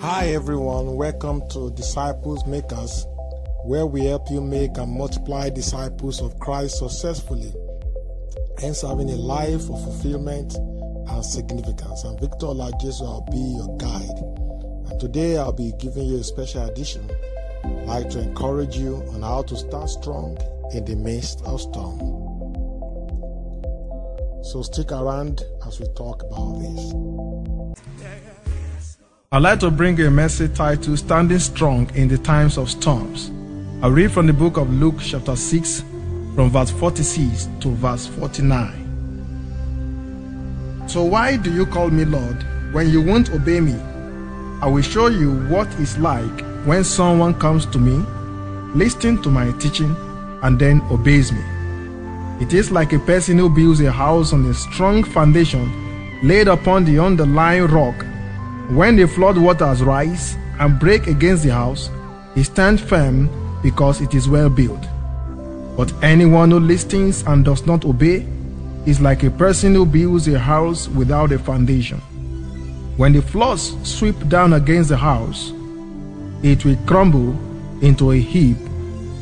Hi 0.00 0.26
everyone, 0.26 0.94
welcome 0.96 1.48
to 1.48 1.70
Disciples 1.70 2.46
Makers, 2.46 3.06
where 3.64 3.86
we 3.86 4.04
help 4.04 4.30
you 4.30 4.42
make 4.42 4.76
and 4.76 4.92
multiply 4.92 5.48
disciples 5.48 6.20
of 6.20 6.38
Christ 6.38 6.80
successfully, 6.80 7.50
hence 8.60 8.82
having 8.82 9.08
a 9.08 9.16
life 9.16 9.70
of 9.70 9.82
fulfillment 9.82 10.54
and 10.54 11.24
significance. 11.24 12.04
And 12.04 12.20
Victor 12.20 12.46
Olajesu, 12.46 13.02
I'll 13.02 13.26
be 13.30 13.38
your 13.38 13.74
guide. 13.78 14.90
And 14.90 15.00
today 15.00 15.38
I'll 15.38 15.52
be 15.52 15.72
giving 15.78 16.04
you 16.04 16.18
a 16.18 16.24
special 16.24 16.66
edition. 16.66 17.10
I'd 17.64 17.86
like 17.86 18.10
to 18.10 18.20
encourage 18.20 18.76
you 18.76 18.96
on 19.14 19.22
how 19.22 19.42
to 19.44 19.56
start 19.56 19.88
strong 19.88 20.36
in 20.74 20.84
the 20.84 20.94
midst 20.94 21.42
of 21.46 21.58
storm. 21.58 21.98
So 24.44 24.60
stick 24.60 24.92
around 24.92 25.42
as 25.66 25.80
we 25.80 25.86
talk 25.94 26.22
about 26.22 26.60
this. 26.60 27.45
I'd 29.36 29.42
like 29.42 29.60
to 29.60 29.70
bring 29.70 30.00
a 30.00 30.10
message 30.10 30.56
titled 30.56 30.98
Standing 30.98 31.38
Strong 31.38 31.94
in 31.94 32.08
the 32.08 32.16
Times 32.16 32.56
of 32.56 32.70
Storms. 32.70 33.30
I 33.82 33.88
read 33.88 34.10
from 34.10 34.26
the 34.26 34.32
book 34.32 34.56
of 34.56 34.72
Luke, 34.72 34.94
chapter 34.98 35.36
6, 35.36 35.84
from 36.34 36.48
verse 36.48 36.70
46 36.70 37.46
to 37.60 37.68
verse 37.74 38.06
49. 38.06 40.88
So, 40.88 41.04
why 41.04 41.36
do 41.36 41.52
you 41.52 41.66
call 41.66 41.90
me 41.90 42.06
Lord 42.06 42.42
when 42.72 42.88
you 42.88 43.02
won't 43.02 43.30
obey 43.30 43.60
me? 43.60 43.74
I 44.62 44.68
will 44.68 44.80
show 44.80 45.08
you 45.08 45.32
what 45.48 45.68
it's 45.78 45.98
like 45.98 46.40
when 46.64 46.82
someone 46.82 47.38
comes 47.38 47.66
to 47.66 47.78
me, 47.78 48.02
listens 48.74 49.20
to 49.20 49.28
my 49.28 49.52
teaching, 49.58 49.94
and 50.44 50.58
then 50.58 50.80
obeys 50.90 51.30
me. 51.30 51.44
It 52.40 52.54
is 52.54 52.70
like 52.70 52.94
a 52.94 53.00
person 53.00 53.36
who 53.36 53.50
builds 53.50 53.82
a 53.82 53.92
house 53.92 54.32
on 54.32 54.46
a 54.46 54.54
strong 54.54 55.04
foundation 55.04 55.70
laid 56.22 56.48
upon 56.48 56.86
the 56.86 56.98
underlying 56.98 57.66
rock 57.66 58.06
when 58.68 58.96
the 58.96 59.06
flood 59.06 59.38
waters 59.38 59.82
rise 59.82 60.36
and 60.58 60.80
break 60.80 61.06
against 61.06 61.44
the 61.44 61.52
house, 61.52 61.88
it 62.34 62.44
stands 62.44 62.82
firm 62.82 63.30
because 63.62 64.00
it 64.00 64.14
is 64.14 64.28
well 64.28 64.50
built. 64.50 64.84
But 65.76 65.92
anyone 66.02 66.50
who 66.50 66.58
listens 66.58 67.22
and 67.22 67.44
does 67.44 67.66
not 67.66 67.84
obey 67.84 68.26
is 68.86 69.00
like 69.00 69.22
a 69.22 69.30
person 69.30 69.74
who 69.74 69.86
builds 69.86 70.26
a 70.28 70.38
house 70.38 70.88
without 70.88 71.32
a 71.32 71.38
foundation. 71.38 71.98
When 72.96 73.12
the 73.12 73.22
floods 73.22 73.76
sweep 73.88 74.16
down 74.28 74.52
against 74.52 74.88
the 74.88 74.96
house, 74.96 75.52
it 76.42 76.64
will 76.64 76.78
crumble 76.86 77.38
into 77.82 78.12
a 78.12 78.18
heap 78.18 78.56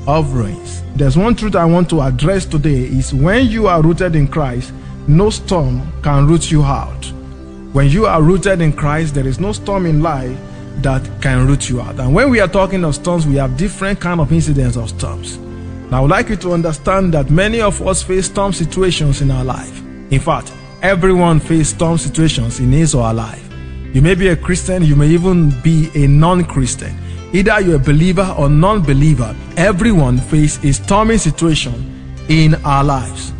of 0.06 0.32
ruins. 0.32 0.82
There's 0.94 1.16
one 1.16 1.34
truth 1.34 1.56
I 1.56 1.64
want 1.64 1.90
to 1.90 2.00
address 2.02 2.46
today 2.46 2.84
is 2.84 3.12
when 3.12 3.46
you 3.46 3.66
are 3.66 3.82
rooted 3.82 4.14
in 4.16 4.28
Christ, 4.28 4.72
no 5.06 5.30
storm 5.30 5.92
can 6.02 6.26
root 6.26 6.50
you 6.50 6.62
out. 6.62 7.13
When 7.74 7.88
you 7.88 8.06
are 8.06 8.22
rooted 8.22 8.60
in 8.60 8.72
Christ, 8.72 9.16
there 9.16 9.26
is 9.26 9.40
no 9.40 9.50
storm 9.50 9.84
in 9.84 10.00
life 10.00 10.38
that 10.82 11.02
can 11.20 11.44
root 11.44 11.68
you 11.68 11.80
out. 11.80 11.98
And 11.98 12.14
when 12.14 12.30
we 12.30 12.38
are 12.38 12.46
talking 12.46 12.84
of 12.84 12.94
storms, 12.94 13.26
we 13.26 13.34
have 13.34 13.56
different 13.56 13.98
kind 13.98 14.20
of 14.20 14.32
incidents 14.32 14.76
of 14.76 14.90
storms. 14.90 15.38
Now, 15.90 15.98
I 15.98 16.00
would 16.02 16.10
like 16.12 16.28
you 16.28 16.36
to 16.36 16.52
understand 16.52 17.12
that 17.14 17.30
many 17.30 17.60
of 17.60 17.84
us 17.84 18.00
face 18.00 18.26
storm 18.26 18.52
situations 18.52 19.22
in 19.22 19.32
our 19.32 19.44
life. 19.44 19.82
In 20.12 20.20
fact, 20.20 20.52
everyone 20.82 21.40
faces 21.40 21.70
storm 21.70 21.98
situations 21.98 22.60
in 22.60 22.70
his 22.70 22.94
or 22.94 23.08
her 23.08 23.12
life. 23.12 23.44
You 23.92 24.02
may 24.02 24.14
be 24.14 24.28
a 24.28 24.36
Christian, 24.36 24.84
you 24.84 24.94
may 24.94 25.08
even 25.08 25.50
be 25.62 25.90
a 25.96 26.06
non-Christian. 26.06 26.96
Either 27.32 27.60
you're 27.60 27.74
a 27.74 27.80
believer 27.80 28.36
or 28.38 28.48
non-believer, 28.48 29.34
everyone 29.56 30.18
faces 30.18 30.64
a 30.64 30.72
stormy 30.72 31.18
situation 31.18 32.14
in 32.28 32.54
our 32.64 32.84
lives. 32.84 33.32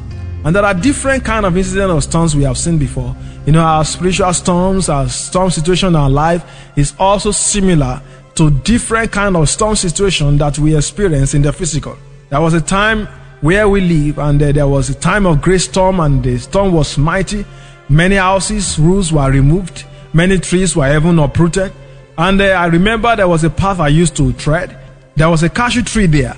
And 0.44 0.56
there 0.56 0.64
are 0.64 0.74
different 0.74 1.24
kind 1.24 1.46
of 1.46 1.56
incidents 1.56 1.92
of 1.94 2.02
storms 2.02 2.34
we 2.34 2.42
have 2.42 2.58
seen 2.58 2.78
before. 2.78 3.14
You 3.46 3.52
know, 3.52 3.62
our 3.62 3.84
spiritual 3.84 4.32
storms, 4.32 4.88
our 4.88 5.08
storm 5.08 5.50
situation 5.50 5.88
in 5.88 5.96
our 5.96 6.08
life 6.08 6.44
is 6.76 6.94
also 6.98 7.30
similar 7.30 8.00
to 8.36 8.50
different 8.50 9.12
kind 9.12 9.36
of 9.36 9.48
storm 9.48 9.76
situation 9.76 10.38
that 10.38 10.58
we 10.58 10.76
experience 10.76 11.34
in 11.34 11.42
the 11.42 11.52
physical. 11.52 11.96
There 12.30 12.40
was 12.40 12.54
a 12.54 12.60
time 12.60 13.06
where 13.42 13.68
we 13.68 13.82
live 13.82 14.18
and 14.18 14.42
uh, 14.42 14.52
there 14.52 14.66
was 14.66 14.88
a 14.88 14.94
time 14.94 15.26
of 15.26 15.42
great 15.42 15.60
storm 15.60 16.00
and 16.00 16.22
the 16.24 16.38
storm 16.38 16.72
was 16.72 16.96
mighty. 16.96 17.44
Many 17.88 18.16
houses, 18.16 18.78
roofs 18.78 19.12
were 19.12 19.30
removed. 19.30 19.84
Many 20.14 20.38
trees 20.38 20.74
were 20.74 20.96
even 20.96 21.18
uprooted. 21.18 21.70
And 22.16 22.40
uh, 22.40 22.44
I 22.44 22.66
remember 22.66 23.14
there 23.14 23.28
was 23.28 23.44
a 23.44 23.50
path 23.50 23.78
I 23.78 23.88
used 23.88 24.16
to 24.16 24.32
tread. 24.32 24.78
There 25.16 25.28
was 25.28 25.42
a 25.42 25.50
cashew 25.50 25.82
tree 25.82 26.06
there. 26.06 26.36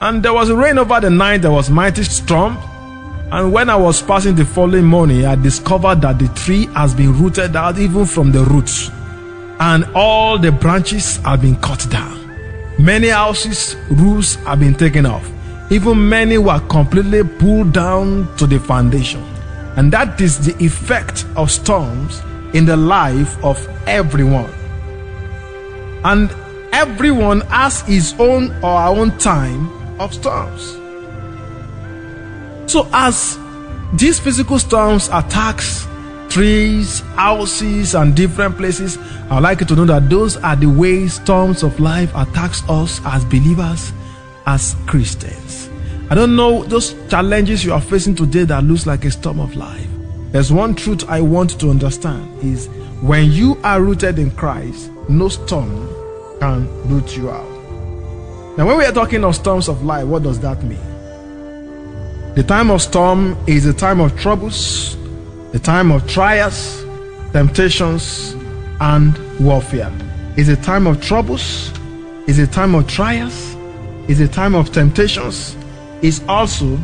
And 0.00 0.22
there 0.22 0.32
was 0.32 0.50
rain 0.50 0.78
over 0.78 0.98
the 0.98 1.10
night. 1.10 1.42
There 1.42 1.50
was 1.52 1.70
mighty 1.70 2.02
storm. 2.02 2.58
And 3.32 3.52
when 3.52 3.70
I 3.70 3.76
was 3.76 4.02
passing 4.02 4.34
the 4.34 4.44
following 4.44 4.86
morning, 4.86 5.24
I 5.24 5.36
discovered 5.36 6.00
that 6.00 6.18
the 6.18 6.26
tree 6.34 6.66
has 6.74 6.94
been 6.94 7.16
rooted 7.16 7.54
out 7.54 7.78
even 7.78 8.04
from 8.04 8.32
the 8.32 8.42
roots. 8.42 8.90
And 9.60 9.84
all 9.94 10.36
the 10.36 10.50
branches 10.50 11.18
have 11.18 11.42
been 11.42 11.54
cut 11.56 11.86
down. 11.90 12.18
Many 12.80 13.08
houses, 13.08 13.76
roofs 13.88 14.34
have 14.46 14.58
been 14.58 14.74
taken 14.74 15.06
off. 15.06 15.30
Even 15.70 16.08
many 16.08 16.38
were 16.38 16.58
completely 16.68 17.22
pulled 17.22 17.72
down 17.72 18.34
to 18.36 18.48
the 18.48 18.58
foundation. 18.58 19.22
And 19.76 19.92
that 19.92 20.20
is 20.20 20.44
the 20.44 20.64
effect 20.64 21.24
of 21.36 21.52
storms 21.52 22.22
in 22.52 22.64
the 22.64 22.76
life 22.76 23.42
of 23.44 23.64
everyone. 23.86 24.50
And 26.02 26.34
everyone 26.72 27.42
has 27.42 27.82
his 27.82 28.12
own 28.18 28.50
or 28.56 28.70
our 28.70 28.96
own 28.96 29.16
time 29.18 29.70
of 30.00 30.12
storms. 30.12 30.79
So 32.70 32.88
as 32.92 33.36
these 33.94 34.20
physical 34.20 34.56
storms 34.60 35.08
attacks 35.12 35.88
trees, 36.28 37.00
houses, 37.16 37.96
and 37.96 38.14
different 38.14 38.56
places, 38.56 38.96
I 39.28 39.34
would 39.34 39.42
like 39.42 39.58
you 39.58 39.66
to 39.66 39.74
know 39.74 39.86
that 39.86 40.08
those 40.08 40.36
are 40.36 40.54
the 40.54 40.68
ways 40.68 41.14
storms 41.14 41.64
of 41.64 41.80
life 41.80 42.12
attacks 42.14 42.62
us 42.68 43.00
as 43.04 43.24
believers, 43.24 43.92
as 44.46 44.76
Christians. 44.86 45.68
I 46.10 46.14
don't 46.14 46.36
know 46.36 46.62
those 46.62 46.94
challenges 47.08 47.64
you 47.64 47.72
are 47.72 47.80
facing 47.80 48.14
today 48.14 48.44
that 48.44 48.62
looks 48.62 48.86
like 48.86 49.04
a 49.04 49.10
storm 49.10 49.40
of 49.40 49.56
life. 49.56 49.88
There's 50.30 50.52
one 50.52 50.76
truth 50.76 51.08
I 51.08 51.22
want 51.22 51.58
to 51.58 51.70
understand 51.70 52.38
is 52.44 52.68
when 53.00 53.32
you 53.32 53.58
are 53.64 53.82
rooted 53.82 54.20
in 54.20 54.30
Christ, 54.30 54.92
no 55.08 55.28
storm 55.28 55.88
can 56.38 56.68
root 56.88 57.16
you 57.16 57.30
out. 57.30 57.50
Now, 58.56 58.68
when 58.68 58.78
we 58.78 58.84
are 58.84 58.92
talking 58.92 59.24
of 59.24 59.34
storms 59.34 59.68
of 59.68 59.82
life, 59.82 60.06
what 60.06 60.22
does 60.22 60.38
that 60.38 60.62
mean? 60.62 60.89
The 62.36 62.44
time 62.44 62.70
of 62.70 62.80
storm 62.80 63.36
is 63.48 63.66
a 63.66 63.72
time 63.72 63.98
of 63.98 64.16
troubles, 64.16 64.96
the 65.50 65.58
time 65.58 65.90
of 65.90 66.08
trials, 66.08 66.84
temptations, 67.32 68.36
and 68.80 69.18
warfare. 69.40 69.92
It's 70.36 70.48
a 70.48 70.54
time 70.54 70.86
of 70.86 71.02
troubles, 71.02 71.72
it's 72.28 72.38
a 72.38 72.46
time 72.46 72.76
of 72.76 72.86
trials, 72.86 73.56
it's 74.08 74.20
a 74.20 74.28
time 74.28 74.54
of 74.54 74.70
temptations, 74.70 75.56
it's 76.02 76.22
also 76.28 76.78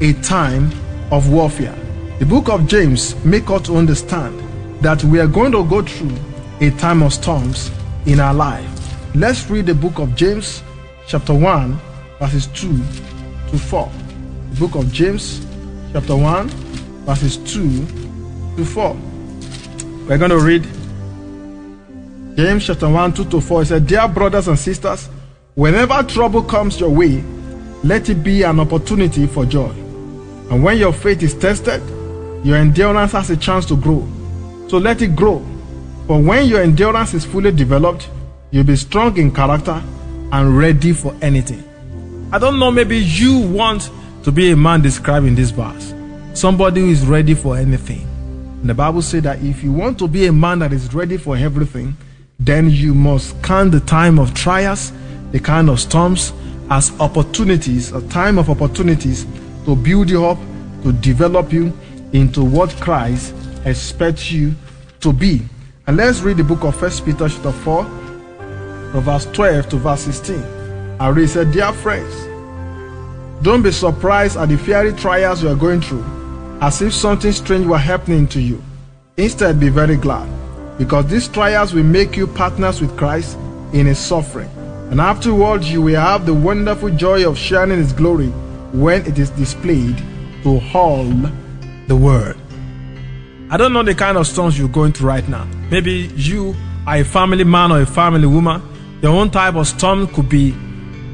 a 0.00 0.12
time 0.22 0.70
of 1.10 1.28
warfare. 1.32 1.74
The 2.20 2.26
book 2.26 2.48
of 2.48 2.68
James 2.68 3.16
make 3.24 3.50
us 3.50 3.62
to 3.62 3.78
understand 3.78 4.38
that 4.84 5.02
we 5.02 5.18
are 5.18 5.26
going 5.26 5.50
to 5.50 5.64
go 5.64 5.82
through 5.82 6.16
a 6.60 6.70
time 6.78 7.02
of 7.02 7.12
storms 7.12 7.72
in 8.06 8.20
our 8.20 8.32
life. 8.32 8.68
Let's 9.16 9.50
read 9.50 9.66
the 9.66 9.74
book 9.74 9.98
of 9.98 10.14
James, 10.14 10.62
chapter 11.08 11.34
1, 11.34 11.76
verses 12.20 12.46
2 12.46 12.68
to 13.50 13.58
4 13.58 13.90
the 13.90 14.01
book 14.58 14.74
of 14.74 14.92
James, 14.92 15.44
chapter 15.92 16.16
1, 16.16 16.48
verses 17.06 17.38
2 17.38 17.86
to 18.56 18.64
4. 18.64 18.96
We're 20.06 20.18
going 20.18 20.30
to 20.30 20.38
read 20.38 20.62
James 22.36 22.66
chapter 22.66 22.88
1, 22.88 23.14
2 23.14 23.24
to 23.30 23.40
4. 23.40 23.62
It 23.62 23.66
said, 23.66 23.86
Dear 23.86 24.08
brothers 24.08 24.48
and 24.48 24.58
sisters, 24.58 25.08
whenever 25.54 26.02
trouble 26.02 26.42
comes 26.42 26.78
your 26.78 26.90
way, 26.90 27.22
let 27.82 28.08
it 28.08 28.22
be 28.22 28.42
an 28.42 28.60
opportunity 28.60 29.26
for 29.26 29.46
joy. 29.46 29.70
And 30.50 30.62
when 30.62 30.76
your 30.76 30.92
faith 30.92 31.22
is 31.22 31.34
tested, 31.34 31.82
your 32.44 32.56
endurance 32.56 33.12
has 33.12 33.30
a 33.30 33.36
chance 33.36 33.64
to 33.66 33.76
grow. 33.76 34.06
So 34.68 34.78
let 34.78 35.00
it 35.02 35.16
grow. 35.16 35.38
For 36.06 36.20
when 36.20 36.46
your 36.46 36.60
endurance 36.60 37.14
is 37.14 37.24
fully 37.24 37.52
developed, 37.52 38.08
you'll 38.50 38.64
be 38.64 38.76
strong 38.76 39.16
in 39.16 39.32
character 39.32 39.82
and 40.32 40.58
ready 40.58 40.92
for 40.92 41.16
anything. 41.22 41.64
I 42.32 42.38
don't 42.38 42.58
know, 42.58 42.70
maybe 42.70 42.98
you 42.98 43.38
want 43.38 43.90
to 44.22 44.32
be 44.32 44.50
a 44.52 44.56
man 44.56 44.80
described 44.80 45.26
in 45.26 45.34
this 45.34 45.50
verse. 45.50 45.94
Somebody 46.34 46.80
who 46.80 46.90
is 46.90 47.04
ready 47.06 47.34
for 47.34 47.56
anything. 47.56 48.06
And 48.60 48.70
the 48.70 48.74
Bible 48.74 49.02
says 49.02 49.22
that 49.24 49.42
if 49.42 49.62
you 49.64 49.72
want 49.72 49.98
to 49.98 50.08
be 50.08 50.26
a 50.26 50.32
man 50.32 50.60
that 50.60 50.72
is 50.72 50.94
ready 50.94 51.16
for 51.16 51.36
everything, 51.36 51.96
then 52.38 52.70
you 52.70 52.94
must 52.94 53.40
count 53.42 53.72
the 53.72 53.80
time 53.80 54.18
of 54.18 54.32
trials, 54.34 54.92
the 55.32 55.40
kind 55.40 55.68
of 55.68 55.80
storms, 55.80 56.32
as 56.70 56.92
opportunities, 57.00 57.92
a 57.92 58.06
time 58.08 58.38
of 58.38 58.48
opportunities 58.48 59.26
to 59.64 59.76
build 59.76 60.08
you 60.08 60.24
up, 60.24 60.38
to 60.82 60.92
develop 60.92 61.52
you 61.52 61.76
into 62.12 62.44
what 62.44 62.70
Christ 62.80 63.34
expects 63.64 64.30
you 64.30 64.54
to 65.00 65.12
be. 65.12 65.42
And 65.86 65.96
let's 65.96 66.20
read 66.20 66.36
the 66.36 66.44
book 66.44 66.62
of 66.62 66.76
First 66.76 67.04
Peter 67.04 67.28
chapter 67.28 67.52
4, 67.52 67.84
from 67.84 69.00
verse 69.00 69.26
12 69.26 69.68
to 69.70 69.76
verse 69.76 70.02
16. 70.02 70.42
I 71.00 71.08
read, 71.08 71.28
said, 71.28 71.52
Dear 71.52 71.72
friends, 71.72 72.31
don't 73.42 73.62
be 73.62 73.72
surprised 73.72 74.36
at 74.36 74.48
the 74.48 74.56
fiery 74.56 74.92
trials 74.92 75.42
you 75.42 75.48
are 75.48 75.56
going 75.56 75.80
through, 75.80 76.04
as 76.60 76.80
if 76.80 76.94
something 76.94 77.32
strange 77.32 77.66
were 77.66 77.78
happening 77.78 78.26
to 78.28 78.40
you. 78.40 78.62
Instead, 79.16 79.60
be 79.60 79.68
very 79.68 79.96
glad. 79.96 80.28
because 80.78 81.06
these 81.06 81.28
trials 81.28 81.72
will 81.74 81.84
make 81.84 82.16
you 82.16 82.26
partners 82.26 82.80
with 82.80 82.96
Christ 82.96 83.38
in 83.72 83.86
his 83.86 83.98
suffering. 83.98 84.50
And 84.90 85.00
afterwards, 85.00 85.70
you 85.70 85.80
will 85.82 86.00
have 86.00 86.26
the 86.26 86.34
wonderful 86.34 86.90
joy 86.90 87.28
of 87.28 87.38
sharing 87.38 87.78
his 87.78 87.92
glory 87.92 88.28
when 88.72 89.06
it 89.06 89.18
is 89.18 89.30
displayed 89.30 89.96
to 90.42 90.60
all 90.74 91.04
the 91.86 91.96
world. 91.96 92.36
I 93.50 93.56
don't 93.56 93.72
know 93.72 93.82
the 93.82 93.94
kind 93.94 94.16
of 94.16 94.26
storms 94.26 94.58
you're 94.58 94.68
going 94.68 94.92
through 94.92 95.08
right 95.08 95.28
now. 95.28 95.44
Maybe 95.70 96.10
you 96.16 96.54
are 96.86 96.96
a 96.96 97.04
family 97.04 97.44
man 97.44 97.70
or 97.70 97.82
a 97.82 97.86
family 97.86 98.26
woman. 98.26 98.62
Your 99.02 99.12
own 99.12 99.30
type 99.30 99.54
of 99.54 99.66
storm 99.66 100.06
could 100.08 100.28
be, 100.28 100.54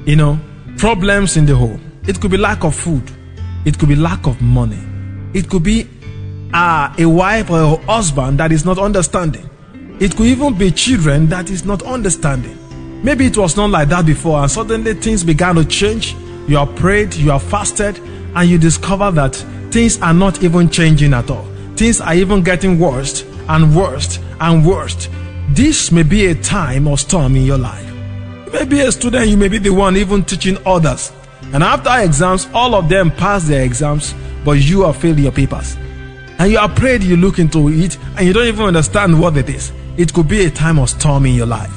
you 0.06 0.16
know, 0.16 0.38
problems 0.76 1.36
in 1.36 1.46
the 1.46 1.56
home. 1.56 1.87
It 2.08 2.22
could 2.22 2.30
be 2.30 2.38
lack 2.38 2.64
of 2.64 2.74
food. 2.74 3.02
It 3.66 3.78
could 3.78 3.90
be 3.90 3.94
lack 3.94 4.26
of 4.26 4.40
money. 4.40 4.82
It 5.34 5.50
could 5.50 5.62
be 5.62 5.86
uh, 6.54 6.94
a 6.98 7.04
wife 7.04 7.50
or 7.50 7.60
a 7.60 7.76
husband 7.84 8.40
that 8.40 8.50
is 8.50 8.64
not 8.64 8.78
understanding. 8.78 9.48
It 10.00 10.16
could 10.16 10.24
even 10.24 10.56
be 10.56 10.70
children 10.70 11.26
that 11.26 11.50
is 11.50 11.66
not 11.66 11.82
understanding. 11.82 12.56
Maybe 13.04 13.26
it 13.26 13.36
was 13.36 13.58
not 13.58 13.68
like 13.68 13.90
that 13.90 14.06
before, 14.06 14.40
and 14.40 14.50
suddenly 14.50 14.94
things 14.94 15.22
began 15.22 15.56
to 15.56 15.66
change. 15.66 16.14
You 16.48 16.56
have 16.56 16.74
prayed, 16.76 17.12
you 17.14 17.30
have 17.30 17.42
fasted, 17.42 17.98
and 18.34 18.48
you 18.48 18.56
discover 18.56 19.10
that 19.10 19.34
things 19.70 20.00
are 20.00 20.14
not 20.14 20.42
even 20.42 20.70
changing 20.70 21.12
at 21.12 21.30
all. 21.30 21.46
Things 21.76 22.00
are 22.00 22.14
even 22.14 22.42
getting 22.42 22.78
worse 22.78 23.22
and 23.50 23.76
worse 23.76 24.18
and 24.40 24.64
worse. 24.64 25.10
This 25.50 25.92
may 25.92 26.04
be 26.04 26.24
a 26.28 26.34
time 26.34 26.88
of 26.88 27.00
storm 27.00 27.36
in 27.36 27.44
your 27.44 27.58
life. 27.58 27.86
You 28.46 28.52
may 28.52 28.64
be 28.64 28.80
a 28.80 28.90
student, 28.90 29.28
you 29.28 29.36
may 29.36 29.48
be 29.48 29.58
the 29.58 29.74
one 29.74 29.94
even 29.98 30.24
teaching 30.24 30.56
others. 30.64 31.12
And 31.52 31.62
after 31.62 31.90
exams, 32.04 32.48
all 32.52 32.74
of 32.74 32.88
them 32.88 33.10
pass 33.10 33.44
their 33.44 33.64
exams, 33.64 34.14
but 34.44 34.52
you 34.52 34.82
have 34.82 34.96
failed 34.96 35.18
your 35.18 35.32
papers. 35.32 35.76
And 36.38 36.52
you 36.52 36.58
are 36.58 36.68
prayed, 36.68 37.02
you 37.02 37.16
look 37.16 37.38
into 37.38 37.68
it, 37.68 37.98
and 38.16 38.26
you 38.26 38.32
don't 38.32 38.46
even 38.46 38.66
understand 38.66 39.18
what 39.18 39.36
it 39.36 39.48
is. 39.48 39.72
It 39.96 40.12
could 40.12 40.28
be 40.28 40.44
a 40.44 40.50
time 40.50 40.78
of 40.78 40.90
storm 40.90 41.26
in 41.26 41.34
your 41.34 41.46
life. 41.46 41.72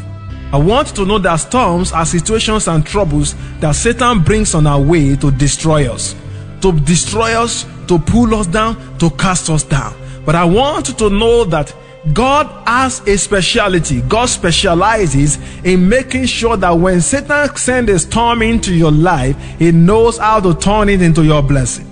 I 0.54 0.58
want 0.58 0.90
to 0.96 1.06
know 1.06 1.18
that 1.20 1.38
storms 1.38 1.94
are 1.94 2.06
situations 2.06 2.68
and 2.68 2.86
troubles 2.86 3.36
that 3.62 3.72
Satan 3.72 4.22
brings 4.22 4.54
on 4.54 4.68
our 4.68 4.82
way 4.82 5.16
to 5.16 5.32
destroy 5.32 5.92
us, 5.92 6.14
to 6.62 6.74
destroy 6.82 7.42
us, 7.42 7.66
to 7.88 7.98
pull 7.98 8.36
us 8.36 8.48
down, 8.48 8.76
to 9.00 9.10
cast 9.12 9.50
us 9.50 9.64
down. 9.64 9.96
But 10.26 10.36
I 10.36 10.44
want 10.44 10.98
to 10.98 11.10
know 11.10 11.46
that 11.46 11.74
God 12.14 12.48
has 12.68 13.00
a 13.08 13.16
speciality. 13.16 14.02
God 14.02 14.26
specializes 14.26 15.38
in 15.64 15.88
making 15.88 16.26
sure 16.26 16.58
that 16.58 16.72
when 16.72 17.00
Satan 17.00 17.56
sends 17.56 17.92
a 17.92 18.00
storm 18.00 18.42
into 18.42 18.74
your 18.74 18.92
life, 18.92 19.38
he 19.60 19.72
knows 19.72 20.18
how 20.18 20.40
to 20.40 20.56
turn 20.56 20.90
it 20.90 21.02
into 21.02 21.24
your 21.24 21.44
blessing. 21.44 21.88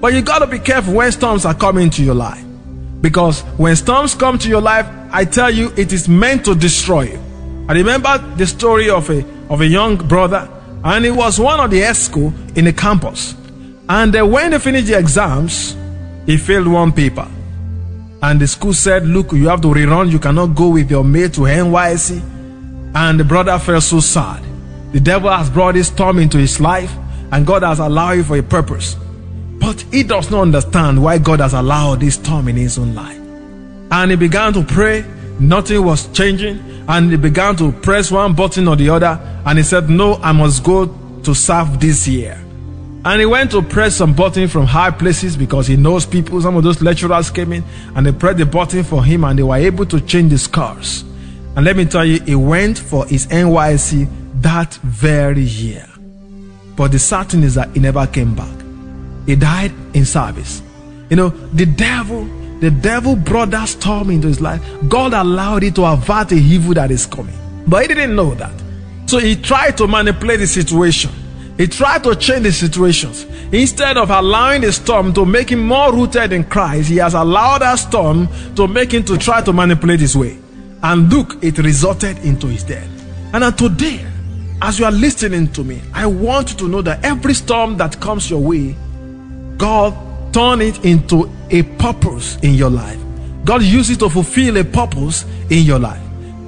But 0.00 0.14
you 0.14 0.22
got 0.22 0.40
to 0.40 0.48
be 0.48 0.58
careful 0.58 0.94
when 0.94 1.12
storms 1.12 1.44
are 1.44 1.54
coming 1.54 1.90
to 1.90 2.02
your 2.02 2.16
life. 2.16 2.44
Because 3.00 3.42
when 3.56 3.76
storms 3.76 4.16
come 4.16 4.36
to 4.38 4.48
your 4.48 4.60
life, 4.60 4.86
I 5.12 5.24
tell 5.24 5.50
you, 5.50 5.72
it 5.76 5.92
is 5.92 6.08
meant 6.08 6.44
to 6.46 6.56
destroy 6.56 7.02
you. 7.02 7.22
I 7.68 7.74
remember 7.74 8.18
the 8.36 8.46
story 8.46 8.90
of 8.90 9.08
a, 9.10 9.24
of 9.48 9.60
a 9.60 9.66
young 9.66 9.96
brother, 9.96 10.48
and 10.82 11.04
he 11.04 11.12
was 11.12 11.38
one 11.38 11.60
of 11.60 11.70
the 11.70 11.82
EXCO 11.82 12.56
in 12.56 12.64
the 12.64 12.72
campus. 12.72 13.36
And 13.88 14.14
uh, 14.14 14.26
when 14.26 14.50
they 14.50 14.58
finished 14.58 14.88
the 14.88 14.98
exams, 14.98 15.76
he 16.26 16.36
failed 16.36 16.66
one 16.66 16.92
paper. 16.92 17.28
And 18.22 18.40
the 18.40 18.46
school 18.46 18.72
said, 18.72 19.06
Look, 19.06 19.32
you 19.32 19.48
have 19.48 19.60
to 19.62 19.68
rerun, 19.68 20.10
you 20.10 20.18
cannot 20.18 20.54
go 20.54 20.70
with 20.70 20.90
your 20.90 21.04
mate 21.04 21.34
to 21.34 21.42
NYSC. 21.42 22.22
And 22.94 23.20
the 23.20 23.24
brother 23.24 23.58
felt 23.58 23.82
so 23.84 24.00
sad. 24.00 24.42
The 24.92 25.00
devil 25.00 25.30
has 25.30 25.50
brought 25.50 25.74
this 25.74 25.88
storm 25.88 26.18
into 26.18 26.38
his 26.38 26.60
life, 26.60 26.92
and 27.30 27.46
God 27.46 27.62
has 27.62 27.78
allowed 27.78 28.18
it 28.18 28.24
for 28.24 28.36
a 28.36 28.42
purpose. 28.42 28.96
But 29.60 29.82
he 29.92 30.02
does 30.02 30.30
not 30.30 30.42
understand 30.42 31.02
why 31.02 31.18
God 31.18 31.40
has 31.40 31.52
allowed 31.52 32.00
this 32.00 32.14
storm 32.14 32.48
in 32.48 32.56
his 32.56 32.78
own 32.78 32.94
life. 32.94 33.18
And 33.90 34.10
he 34.10 34.16
began 34.16 34.52
to 34.54 34.64
pray, 34.64 35.04
nothing 35.38 35.84
was 35.84 36.08
changing, 36.12 36.58
and 36.88 37.10
he 37.10 37.16
began 37.16 37.54
to 37.56 37.70
press 37.70 38.10
one 38.10 38.34
button 38.34 38.66
or 38.66 38.76
the 38.76 38.88
other, 38.88 39.20
and 39.44 39.58
he 39.58 39.64
said, 39.64 39.90
No, 39.90 40.14
I 40.16 40.32
must 40.32 40.64
go 40.64 40.86
to 41.22 41.34
serve 41.34 41.78
this 41.80 42.08
year. 42.08 42.42
And 43.04 43.20
he 43.20 43.26
went 43.26 43.52
to 43.52 43.62
press 43.62 43.96
some 43.96 44.12
button 44.12 44.48
from 44.48 44.66
high 44.66 44.90
places 44.90 45.36
because 45.36 45.66
he 45.66 45.76
knows 45.76 46.04
people. 46.04 46.40
Some 46.40 46.56
of 46.56 46.64
those 46.64 46.82
lecturers 46.82 47.30
came 47.30 47.52
in 47.52 47.64
and 47.94 48.04
they 48.04 48.12
pressed 48.12 48.38
the 48.38 48.46
button 48.46 48.82
for 48.82 49.04
him 49.04 49.24
and 49.24 49.38
they 49.38 49.42
were 49.42 49.56
able 49.56 49.86
to 49.86 50.00
change 50.00 50.32
the 50.32 50.38
scores. 50.38 51.02
And 51.56 51.64
let 51.64 51.76
me 51.76 51.84
tell 51.84 52.04
you, 52.04 52.20
he 52.20 52.34
went 52.34 52.78
for 52.78 53.06
his 53.06 53.26
NYSC 53.28 54.08
that 54.42 54.74
very 54.74 55.42
year. 55.42 55.88
But 56.76 56.92
the 56.92 56.98
certain 56.98 57.42
is 57.42 57.54
that 57.54 57.70
he 57.70 57.80
never 57.80 58.06
came 58.06 58.34
back. 58.34 58.54
He 59.26 59.36
died 59.36 59.72
in 59.94 60.04
service. 60.04 60.62
You 61.10 61.16
know, 61.16 61.28
the 61.28 61.66
devil, 61.66 62.24
the 62.60 62.70
devil 62.70 63.16
brought 63.16 63.50
that 63.50 63.68
storm 63.68 64.10
into 64.10 64.28
his 64.28 64.40
life. 64.40 64.62
God 64.88 65.12
allowed 65.14 65.62
it 65.62 65.74
to 65.76 65.84
avert 65.84 66.30
the 66.30 66.36
evil 66.36 66.74
that 66.74 66.90
is 66.90 67.06
coming. 67.06 67.36
But 67.66 67.82
he 67.82 67.88
didn't 67.88 68.16
know 68.16 68.34
that. 68.34 68.52
So 69.06 69.18
he 69.18 69.36
tried 69.36 69.76
to 69.78 69.86
manipulate 69.86 70.40
the 70.40 70.46
situation. 70.46 71.10
He 71.58 71.66
tried 71.66 72.04
to 72.04 72.14
change 72.14 72.44
the 72.44 72.52
situations. 72.52 73.24
Instead 73.52 73.96
of 73.96 74.10
allowing 74.10 74.60
the 74.60 74.72
storm 74.72 75.12
to 75.14 75.26
make 75.26 75.50
him 75.50 75.66
more 75.66 75.92
rooted 75.92 76.32
in 76.32 76.44
Christ, 76.44 76.88
he 76.88 76.96
has 76.96 77.14
allowed 77.14 77.58
that 77.58 77.74
storm 77.74 78.28
to 78.54 78.68
make 78.68 78.92
him 78.92 79.04
to 79.04 79.18
try 79.18 79.42
to 79.42 79.52
manipulate 79.52 79.98
his 79.98 80.16
way. 80.16 80.38
And 80.84 81.12
look, 81.12 81.42
it 81.42 81.58
resulted 81.58 82.18
into 82.18 82.46
his 82.46 82.62
death. 82.62 82.88
And 83.34 83.58
today, 83.58 84.06
as 84.62 84.78
you 84.78 84.84
are 84.84 84.92
listening 84.92 85.50
to 85.52 85.64
me, 85.64 85.82
I 85.92 86.06
want 86.06 86.52
you 86.52 86.56
to 86.58 86.68
know 86.68 86.82
that 86.82 87.04
every 87.04 87.34
storm 87.34 87.76
that 87.78 88.00
comes 88.00 88.30
your 88.30 88.40
way, 88.40 88.76
God 89.56 90.32
turn 90.32 90.62
it 90.62 90.84
into 90.84 91.28
a 91.50 91.62
purpose 91.62 92.36
in 92.42 92.54
your 92.54 92.70
life. 92.70 92.98
God 93.44 93.62
uses 93.62 93.96
it 93.96 94.00
to 94.00 94.10
fulfill 94.10 94.56
a 94.58 94.64
purpose 94.64 95.24
in 95.50 95.64
your 95.64 95.80
life. 95.80 96.02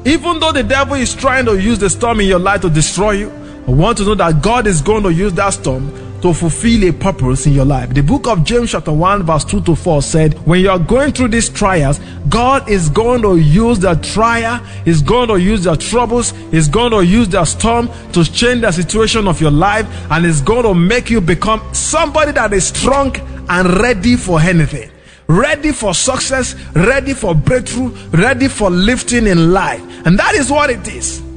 Even 0.04 0.38
though 0.38 0.52
the 0.52 0.62
devil 0.62 0.94
is 0.94 1.14
trying 1.14 1.46
to 1.46 1.60
use 1.60 1.78
the 1.78 1.90
storm 1.90 2.20
in 2.20 2.28
your 2.28 2.38
life 2.38 2.60
to 2.60 2.70
destroy 2.70 3.12
you, 3.12 3.39
I 3.70 3.72
want 3.72 3.99
to 3.99 4.05
know 4.05 4.17
that 4.17 4.43
God 4.43 4.67
is 4.67 4.82
going 4.82 5.05
to 5.05 5.12
use 5.12 5.32
that 5.34 5.50
storm 5.50 5.93
to 6.22 6.34
fulfill 6.34 6.88
a 6.88 6.93
purpose 6.93 7.46
in 7.46 7.52
your 7.52 7.64
life. 7.64 7.94
The 7.94 8.02
book 8.02 8.26
of 8.26 8.43
James, 8.43 8.72
chapter 8.72 8.93
1, 8.93 9.22
verse 9.22 9.44
2 9.44 9.61
to 9.61 9.76
4 9.76 10.02
said, 10.02 10.34
When 10.44 10.58
you 10.61 10.70
are 10.70 10.78
going 10.81 11.12
through 11.12 11.28
these 11.28 11.49
trials, 11.49 12.00
God 12.28 12.69
is 12.69 12.88
going 12.88 13.22
to 13.22 13.37
use 13.37 13.78
the 13.78 13.94
trial, 13.94 14.58
He's 14.84 15.02
going 15.02 15.28
to 15.28 15.37
use 15.37 15.62
the 15.62 15.76
troubles, 15.76 16.32
He's 16.50 16.67
going 16.67 16.90
to 16.90 17.06
use 17.06 17.28
the 17.28 17.44
storm 17.44 17.88
to 18.11 18.25
change 18.25 18.62
the 18.62 18.72
situation 18.72 19.28
of 19.28 19.40
your 19.40 19.52
life, 19.52 19.87
and 20.11 20.26
it's 20.26 20.40
going 20.40 20.64
to 20.64 20.75
make 20.75 21.08
you 21.08 21.20
become 21.20 21.62
somebody 21.72 22.32
that 22.32 22.52
is 22.52 22.67
strong 22.67 23.17
and 23.49 23.69
ready 23.81 24.17
for 24.17 24.40
anything. 24.40 24.90
Ready 25.28 25.70
for 25.70 25.94
success, 25.94 26.56
ready 26.75 27.14
for 27.14 27.37
breakthrough, 27.37 27.90
ready 28.11 28.49
for 28.49 28.69
lifting 28.69 29.28
in 29.28 29.52
life. 29.52 29.81
And 30.05 30.19
that 30.19 30.34
is 30.34 30.50
what 30.50 30.70
it 30.70 30.89
is. 30.89 31.30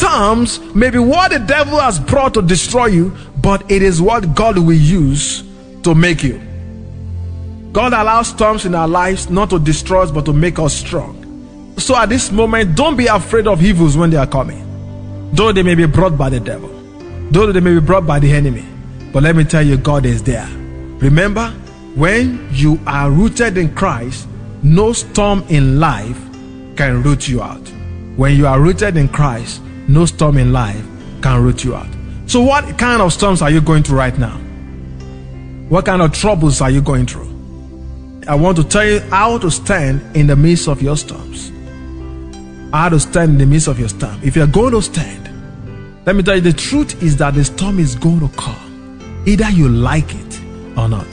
Storms 0.00 0.60
may 0.74 0.88
be 0.88 0.98
what 0.98 1.30
the 1.30 1.38
devil 1.38 1.78
has 1.78 2.00
brought 2.00 2.32
to 2.32 2.40
destroy 2.40 2.86
you, 2.86 3.14
but 3.42 3.70
it 3.70 3.82
is 3.82 4.00
what 4.00 4.34
God 4.34 4.56
will 4.56 4.72
use 4.72 5.44
to 5.82 5.94
make 5.94 6.22
you. 6.22 6.40
God 7.72 7.92
allows 7.92 8.28
storms 8.28 8.64
in 8.64 8.74
our 8.74 8.88
lives 8.88 9.28
not 9.28 9.50
to 9.50 9.58
destroy 9.58 10.02
us, 10.04 10.10
but 10.10 10.24
to 10.24 10.32
make 10.32 10.58
us 10.58 10.72
strong. 10.72 11.74
So 11.76 11.94
at 11.94 12.08
this 12.08 12.32
moment, 12.32 12.76
don't 12.76 12.96
be 12.96 13.08
afraid 13.08 13.46
of 13.46 13.62
evils 13.62 13.94
when 13.94 14.08
they 14.08 14.16
are 14.16 14.26
coming. 14.26 14.64
Though 15.34 15.52
they 15.52 15.62
may 15.62 15.74
be 15.74 15.84
brought 15.84 16.16
by 16.16 16.30
the 16.30 16.40
devil, 16.40 16.70
though 17.30 17.52
they 17.52 17.60
may 17.60 17.74
be 17.74 17.80
brought 17.80 18.06
by 18.06 18.20
the 18.20 18.32
enemy. 18.32 18.64
But 19.12 19.22
let 19.22 19.36
me 19.36 19.44
tell 19.44 19.66
you, 19.66 19.76
God 19.76 20.06
is 20.06 20.22
there. 20.22 20.48
Remember, 20.98 21.50
when 21.94 22.48
you 22.52 22.80
are 22.86 23.10
rooted 23.10 23.58
in 23.58 23.74
Christ, 23.74 24.26
no 24.62 24.94
storm 24.94 25.44
in 25.50 25.78
life 25.78 26.18
can 26.76 27.02
root 27.02 27.28
you 27.28 27.42
out. 27.42 27.68
When 28.16 28.34
you 28.34 28.46
are 28.46 28.58
rooted 28.58 28.96
in 28.96 29.08
Christ, 29.08 29.60
no 29.92 30.06
storm 30.06 30.38
in 30.38 30.52
life 30.52 30.84
can 31.22 31.42
root 31.42 31.64
you 31.64 31.74
out. 31.74 31.88
So, 32.26 32.40
what 32.40 32.78
kind 32.78 33.02
of 33.02 33.12
storms 33.12 33.42
are 33.42 33.50
you 33.50 33.60
going 33.60 33.82
through 33.82 33.98
right 33.98 34.16
now? 34.18 34.36
What 35.68 35.86
kind 35.86 36.02
of 36.02 36.12
troubles 36.12 36.60
are 36.60 36.70
you 36.70 36.80
going 36.80 37.06
through? 37.06 37.28
I 38.26 38.34
want 38.34 38.56
to 38.58 38.64
tell 38.64 38.84
you 38.84 39.00
how 39.00 39.38
to 39.38 39.50
stand 39.50 40.16
in 40.16 40.26
the 40.26 40.36
midst 40.36 40.68
of 40.68 40.82
your 40.82 40.96
storms. 40.96 41.50
How 42.72 42.88
to 42.88 43.00
stand 43.00 43.32
in 43.32 43.38
the 43.38 43.46
midst 43.46 43.66
of 43.66 43.78
your 43.78 43.88
storm. 43.88 44.20
If 44.22 44.36
you're 44.36 44.46
going 44.46 44.72
to 44.72 44.82
stand, 44.82 45.28
let 46.06 46.16
me 46.16 46.22
tell 46.22 46.36
you 46.36 46.40
the 46.40 46.52
truth 46.52 47.02
is 47.02 47.16
that 47.16 47.34
the 47.34 47.44
storm 47.44 47.78
is 47.78 47.94
going 47.94 48.20
to 48.20 48.28
come. 48.36 49.24
Either 49.26 49.50
you 49.50 49.68
like 49.68 50.14
it 50.14 50.40
or 50.76 50.88
not. 50.88 51.06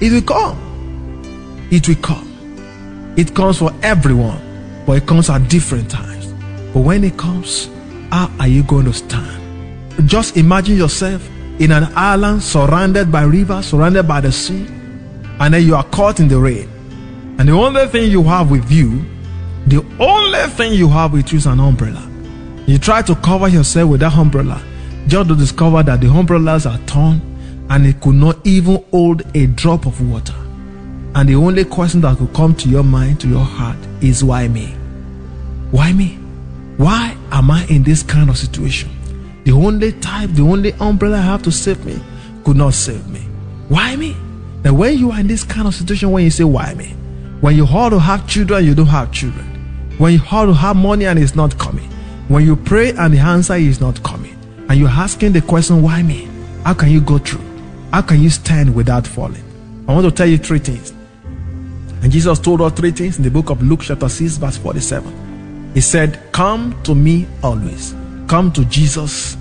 It 0.00 0.12
will 0.12 0.22
come. 0.22 1.68
It 1.70 1.88
will 1.88 1.96
come. 1.96 3.14
It 3.16 3.34
comes 3.34 3.58
for 3.58 3.72
everyone, 3.82 4.40
but 4.86 5.02
it 5.02 5.06
comes 5.06 5.30
at 5.30 5.48
different 5.48 5.90
times. 5.90 6.32
But 6.72 6.80
when 6.80 7.04
it 7.04 7.16
comes, 7.16 7.68
how 8.14 8.30
are 8.38 8.46
you 8.46 8.62
going 8.62 8.84
to 8.84 8.92
stand? 8.92 10.08
Just 10.08 10.36
imagine 10.36 10.76
yourself 10.76 11.28
in 11.58 11.72
an 11.72 11.88
island 11.96 12.44
surrounded 12.44 13.10
by 13.10 13.24
rivers, 13.24 13.66
surrounded 13.66 14.04
by 14.04 14.20
the 14.20 14.30
sea, 14.30 14.66
and 15.40 15.52
then 15.52 15.64
you 15.64 15.74
are 15.74 15.82
caught 15.86 16.20
in 16.20 16.28
the 16.28 16.38
rain. 16.38 16.68
And 17.40 17.48
the 17.48 17.52
only 17.52 17.88
thing 17.88 18.08
you 18.08 18.22
have 18.22 18.52
with 18.52 18.70
you, 18.70 19.04
the 19.66 19.84
only 19.98 20.46
thing 20.50 20.74
you 20.74 20.88
have 20.90 21.12
with 21.12 21.32
you 21.32 21.38
is 21.38 21.46
an 21.46 21.58
umbrella. 21.58 22.08
You 22.68 22.78
try 22.78 23.02
to 23.02 23.16
cover 23.16 23.48
yourself 23.48 23.90
with 23.90 24.00
that 24.00 24.14
umbrella, 24.14 24.62
just 25.08 25.28
to 25.30 25.34
discover 25.34 25.82
that 25.82 26.00
the 26.00 26.06
umbrellas 26.06 26.66
are 26.66 26.78
torn 26.86 27.20
and 27.68 27.84
it 27.84 28.00
could 28.00 28.14
not 28.14 28.38
even 28.46 28.84
hold 28.92 29.22
a 29.34 29.48
drop 29.48 29.86
of 29.86 30.08
water. 30.08 30.36
And 31.16 31.28
the 31.28 31.34
only 31.34 31.64
question 31.64 32.02
that 32.02 32.18
could 32.18 32.32
come 32.32 32.54
to 32.56 32.68
your 32.68 32.84
mind, 32.84 33.20
to 33.22 33.28
your 33.28 33.44
heart, 33.44 33.78
is 34.00 34.22
why 34.22 34.46
me? 34.46 34.66
Why 35.72 35.92
me? 35.92 36.20
Why 36.76 37.13
am 37.30 37.50
I 37.50 37.64
in 37.66 37.82
this 37.82 38.02
kind 38.02 38.30
of 38.30 38.38
situation? 38.38 38.90
The 39.44 39.52
only 39.52 39.92
type, 39.92 40.30
the 40.30 40.42
only 40.42 40.72
umbrella 40.74 41.18
I 41.18 41.22
have 41.22 41.42
to 41.42 41.52
save 41.52 41.84
me 41.84 42.00
could 42.44 42.56
not 42.56 42.74
save 42.74 43.06
me. 43.08 43.20
Why 43.68 43.96
me? 43.96 44.16
Now, 44.64 44.74
when 44.74 44.98
you 44.98 45.10
are 45.10 45.20
in 45.20 45.26
this 45.26 45.44
kind 45.44 45.66
of 45.66 45.74
situation, 45.74 46.10
when 46.10 46.24
you 46.24 46.30
say, 46.30 46.44
Why 46.44 46.74
me? 46.74 46.94
When 47.40 47.54
you 47.56 47.64
ought 47.64 47.90
to 47.90 47.98
have 47.98 48.26
children, 48.26 48.64
you 48.64 48.74
don't 48.74 48.86
have 48.86 49.12
children. 49.12 49.44
When 49.98 50.14
you 50.14 50.20
ought 50.30 50.46
to 50.46 50.54
have 50.54 50.76
money 50.76 51.04
and 51.04 51.18
it's 51.18 51.34
not 51.34 51.58
coming. 51.58 51.90
When 52.28 52.44
you 52.44 52.56
pray 52.56 52.90
and 52.92 53.12
the 53.12 53.18
answer 53.18 53.54
is 53.54 53.80
not 53.80 54.02
coming. 54.02 54.32
And 54.68 54.78
you're 54.78 54.88
asking 54.88 55.32
the 55.32 55.42
question, 55.42 55.82
Why 55.82 56.02
me? 56.02 56.28
How 56.64 56.72
can 56.72 56.90
you 56.90 57.00
go 57.00 57.18
through? 57.18 57.44
How 57.92 58.00
can 58.02 58.22
you 58.22 58.30
stand 58.30 58.74
without 58.74 59.06
falling? 59.06 59.44
I 59.86 59.92
want 59.92 60.06
to 60.06 60.10
tell 60.10 60.26
you 60.26 60.38
three 60.38 60.58
things. 60.58 60.92
And 62.02 62.10
Jesus 62.10 62.38
told 62.38 62.62
us 62.62 62.72
three 62.72 62.90
things 62.90 63.18
in 63.18 63.22
the 63.22 63.30
book 63.30 63.50
of 63.50 63.62
Luke, 63.62 63.80
chapter 63.82 64.08
6, 64.08 64.36
verse 64.38 64.56
47. 64.56 65.23
He 65.74 65.80
said, 65.80 66.20
Come 66.32 66.80
to 66.84 66.94
me 66.94 67.26
always. 67.42 67.94
Come 68.28 68.52
to 68.52 68.64
Jesus 68.66 69.36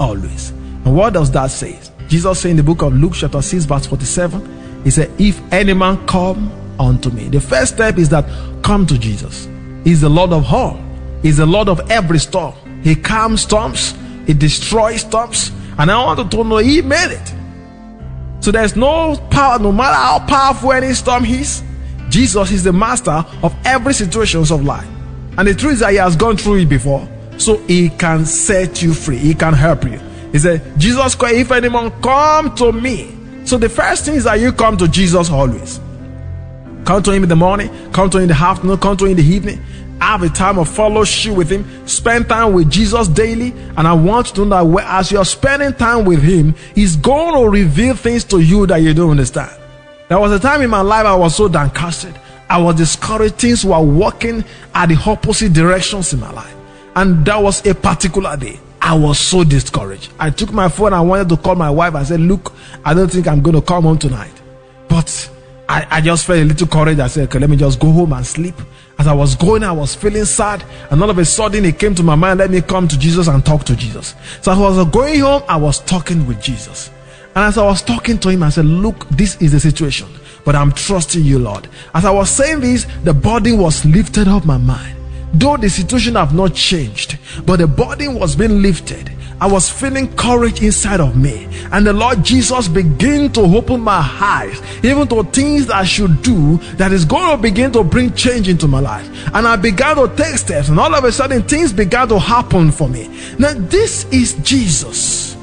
always. 0.00 0.50
And 0.50 0.96
what 0.96 1.12
does 1.12 1.30
that 1.32 1.50
say? 1.50 1.78
Jesus 2.08 2.40
said 2.40 2.52
in 2.52 2.56
the 2.56 2.62
book 2.62 2.82
of 2.82 2.94
Luke, 2.94 3.12
chapter 3.14 3.42
6, 3.42 3.64
verse 3.64 3.86
47, 3.86 4.84
He 4.84 4.90
said, 4.90 5.10
If 5.18 5.40
any 5.52 5.74
man 5.74 6.06
come 6.06 6.50
unto 6.78 7.10
me. 7.10 7.28
The 7.28 7.40
first 7.40 7.74
step 7.74 7.98
is 7.98 8.08
that 8.10 8.24
come 8.62 8.86
to 8.86 8.98
Jesus. 8.98 9.48
He's 9.84 10.00
the 10.00 10.08
Lord 10.08 10.32
of 10.32 10.52
all, 10.52 10.80
He's 11.22 11.36
the 11.36 11.46
Lord 11.46 11.68
of 11.68 11.90
every 11.90 12.18
storm. 12.18 12.54
He 12.82 12.94
calms 12.94 13.42
storms, 13.42 13.94
He 14.26 14.34
destroys 14.34 15.02
storms. 15.02 15.50
And 15.78 15.90
I 15.90 16.04
want 16.04 16.30
to 16.30 16.44
know 16.44 16.58
He 16.58 16.82
made 16.82 17.12
it. 17.12 17.34
So 18.40 18.50
there's 18.50 18.76
no 18.76 19.16
power, 19.30 19.58
no 19.58 19.72
matter 19.72 19.94
how 19.94 20.26
powerful 20.26 20.72
any 20.72 20.92
storm 20.94 21.24
is, 21.24 21.62
Jesus 22.08 22.50
is 22.50 22.64
the 22.64 22.72
master 22.72 23.24
of 23.42 23.54
every 23.64 23.94
situations 23.94 24.50
of 24.50 24.64
life. 24.64 24.88
And 25.38 25.48
the 25.48 25.54
truth 25.54 25.74
is 25.74 25.80
that 25.80 25.90
he 25.90 25.96
has 25.96 26.16
gone 26.16 26.36
through 26.36 26.56
it 26.56 26.68
before. 26.68 27.08
So 27.38 27.56
he 27.66 27.88
can 27.88 28.26
set 28.26 28.82
you 28.82 28.92
free. 28.94 29.16
He 29.16 29.34
can 29.34 29.52
help 29.54 29.84
you. 29.84 29.98
He 30.32 30.38
said, 30.38 30.62
Jesus, 30.78 31.14
Christ, 31.14 31.36
if 31.36 31.50
anyone 31.52 31.90
come 32.02 32.54
to 32.56 32.72
me. 32.72 33.14
So 33.44 33.58
the 33.58 33.68
first 33.68 34.04
thing 34.04 34.14
is 34.14 34.24
that 34.24 34.40
you 34.40 34.52
come 34.52 34.76
to 34.76 34.88
Jesus 34.88 35.30
always. 35.30 35.80
Come 36.84 37.02
to 37.02 37.12
him 37.12 37.22
in 37.22 37.28
the 37.28 37.36
morning, 37.36 37.70
come 37.92 38.10
to 38.10 38.18
him 38.18 38.24
in 38.24 38.28
the 38.28 38.34
afternoon, 38.34 38.78
come 38.78 38.96
to 38.96 39.04
him 39.04 39.12
in 39.12 39.16
the 39.16 39.24
evening. 39.24 39.62
Have 40.00 40.22
a 40.24 40.28
time 40.28 40.58
of 40.58 40.68
fellowship 40.68 41.36
with 41.36 41.48
him. 41.48 41.86
Spend 41.86 42.28
time 42.28 42.54
with 42.54 42.68
Jesus 42.70 43.06
daily. 43.06 43.52
And 43.76 43.86
I 43.86 43.92
want 43.92 44.28
you 44.28 44.34
to 44.36 44.44
know 44.46 44.76
that 44.76 44.86
as 44.88 45.12
you're 45.12 45.24
spending 45.24 45.72
time 45.74 46.04
with 46.04 46.20
him, 46.20 46.56
he's 46.74 46.96
going 46.96 47.40
to 47.40 47.48
reveal 47.48 47.94
things 47.94 48.24
to 48.24 48.40
you 48.40 48.66
that 48.66 48.78
you 48.78 48.94
don't 48.94 49.10
understand. 49.10 49.52
There 50.08 50.18
was 50.18 50.32
a 50.32 50.40
time 50.40 50.60
in 50.62 50.70
my 50.70 50.80
life 50.80 51.06
I 51.06 51.14
was 51.14 51.36
so 51.36 51.48
downcasted. 51.48 52.18
I 52.52 52.58
was 52.58 52.76
discouraged. 52.76 53.36
Things 53.36 53.64
were 53.64 53.80
working 53.80 54.44
at 54.74 54.90
the 54.90 55.02
opposite 55.06 55.54
directions 55.54 56.12
in 56.12 56.20
my 56.20 56.30
life. 56.32 56.54
And 56.94 57.24
that 57.24 57.42
was 57.42 57.64
a 57.66 57.74
particular 57.74 58.36
day. 58.36 58.60
I 58.82 58.92
was 58.94 59.18
so 59.18 59.42
discouraged. 59.42 60.12
I 60.20 60.28
took 60.28 60.52
my 60.52 60.68
phone. 60.68 60.92
I 60.92 61.00
wanted 61.00 61.30
to 61.30 61.38
call 61.38 61.54
my 61.54 61.70
wife. 61.70 61.94
I 61.94 62.02
said, 62.02 62.20
Look, 62.20 62.52
I 62.84 62.92
don't 62.92 63.10
think 63.10 63.26
I'm 63.26 63.40
going 63.40 63.56
to 63.56 63.62
come 63.62 63.84
home 63.84 63.98
tonight. 63.98 64.34
But 64.86 65.30
I, 65.66 65.86
I 65.90 66.00
just 66.02 66.26
felt 66.26 66.40
a 66.40 66.44
little 66.44 66.66
courage. 66.66 66.98
I 66.98 67.06
said, 67.06 67.24
Okay, 67.28 67.38
let 67.38 67.48
me 67.48 67.56
just 67.56 67.80
go 67.80 67.90
home 67.90 68.12
and 68.12 68.26
sleep. 68.26 68.56
As 68.98 69.06
I 69.06 69.14
was 69.14 69.34
going, 69.34 69.64
I 69.64 69.72
was 69.72 69.94
feeling 69.94 70.26
sad. 70.26 70.62
And 70.90 71.02
all 71.02 71.08
of 71.08 71.16
a 71.16 71.24
sudden, 71.24 71.64
it 71.64 71.78
came 71.78 71.94
to 71.94 72.02
my 72.02 72.16
mind, 72.16 72.40
let 72.40 72.50
me 72.50 72.60
come 72.60 72.86
to 72.86 72.98
Jesus 72.98 73.28
and 73.28 73.42
talk 73.46 73.64
to 73.64 73.74
Jesus. 73.74 74.14
So 74.42 74.52
I 74.52 74.58
was 74.58 74.86
going 74.90 75.20
home, 75.20 75.42
I 75.48 75.56
was 75.56 75.78
talking 75.78 76.26
with 76.26 76.42
Jesus. 76.42 76.90
And 77.34 77.44
as 77.46 77.56
I 77.56 77.64
was 77.64 77.80
talking 77.80 78.18
to 78.18 78.28
him, 78.28 78.42
I 78.42 78.50
said, 78.50 78.66
Look, 78.66 79.08
this 79.08 79.40
is 79.40 79.52
the 79.52 79.60
situation, 79.60 80.08
but 80.44 80.56
I'm 80.56 80.72
trusting 80.72 81.22
you, 81.22 81.38
Lord. 81.38 81.68
As 81.94 82.04
I 82.04 82.10
was 82.10 82.30
saying 82.30 82.60
this, 82.60 82.86
the 83.04 83.14
burden 83.14 83.58
was 83.58 83.84
lifted 83.84 84.28
off 84.28 84.44
my 84.44 84.58
mind. 84.58 84.96
Though 85.34 85.56
the 85.56 85.70
situation 85.70 86.14
have 86.16 86.34
not 86.34 86.54
changed, 86.54 87.18
but 87.46 87.56
the 87.56 87.66
burden 87.66 88.14
was 88.14 88.36
being 88.36 88.60
lifted. 88.60 89.10
I 89.40 89.46
was 89.46 89.68
feeling 89.68 90.14
courage 90.14 90.62
inside 90.62 91.00
of 91.00 91.16
me. 91.16 91.48
And 91.72 91.84
the 91.84 91.92
Lord 91.92 92.22
Jesus 92.22 92.68
began 92.68 93.32
to 93.32 93.40
open 93.40 93.80
my 93.80 93.98
eyes, 94.20 94.60
even 94.84 95.08
to 95.08 95.24
things 95.24 95.66
that 95.66 95.76
I 95.76 95.84
should 95.84 96.22
do 96.22 96.58
that 96.76 96.92
is 96.92 97.04
going 97.04 97.36
to 97.36 97.42
begin 97.42 97.72
to 97.72 97.82
bring 97.82 98.14
change 98.14 98.48
into 98.48 98.68
my 98.68 98.78
life. 98.78 99.08
And 99.34 99.48
I 99.48 99.56
began 99.56 99.96
to 99.96 100.06
take 100.14 100.36
steps, 100.36 100.68
and 100.68 100.78
all 100.78 100.94
of 100.94 101.02
a 101.02 101.10
sudden, 101.10 101.42
things 101.42 101.72
began 101.72 102.06
to 102.08 102.20
happen 102.20 102.70
for 102.70 102.88
me. 102.88 103.08
Now, 103.38 103.54
this 103.54 104.04
is 104.12 104.34
Jesus. 104.44 105.36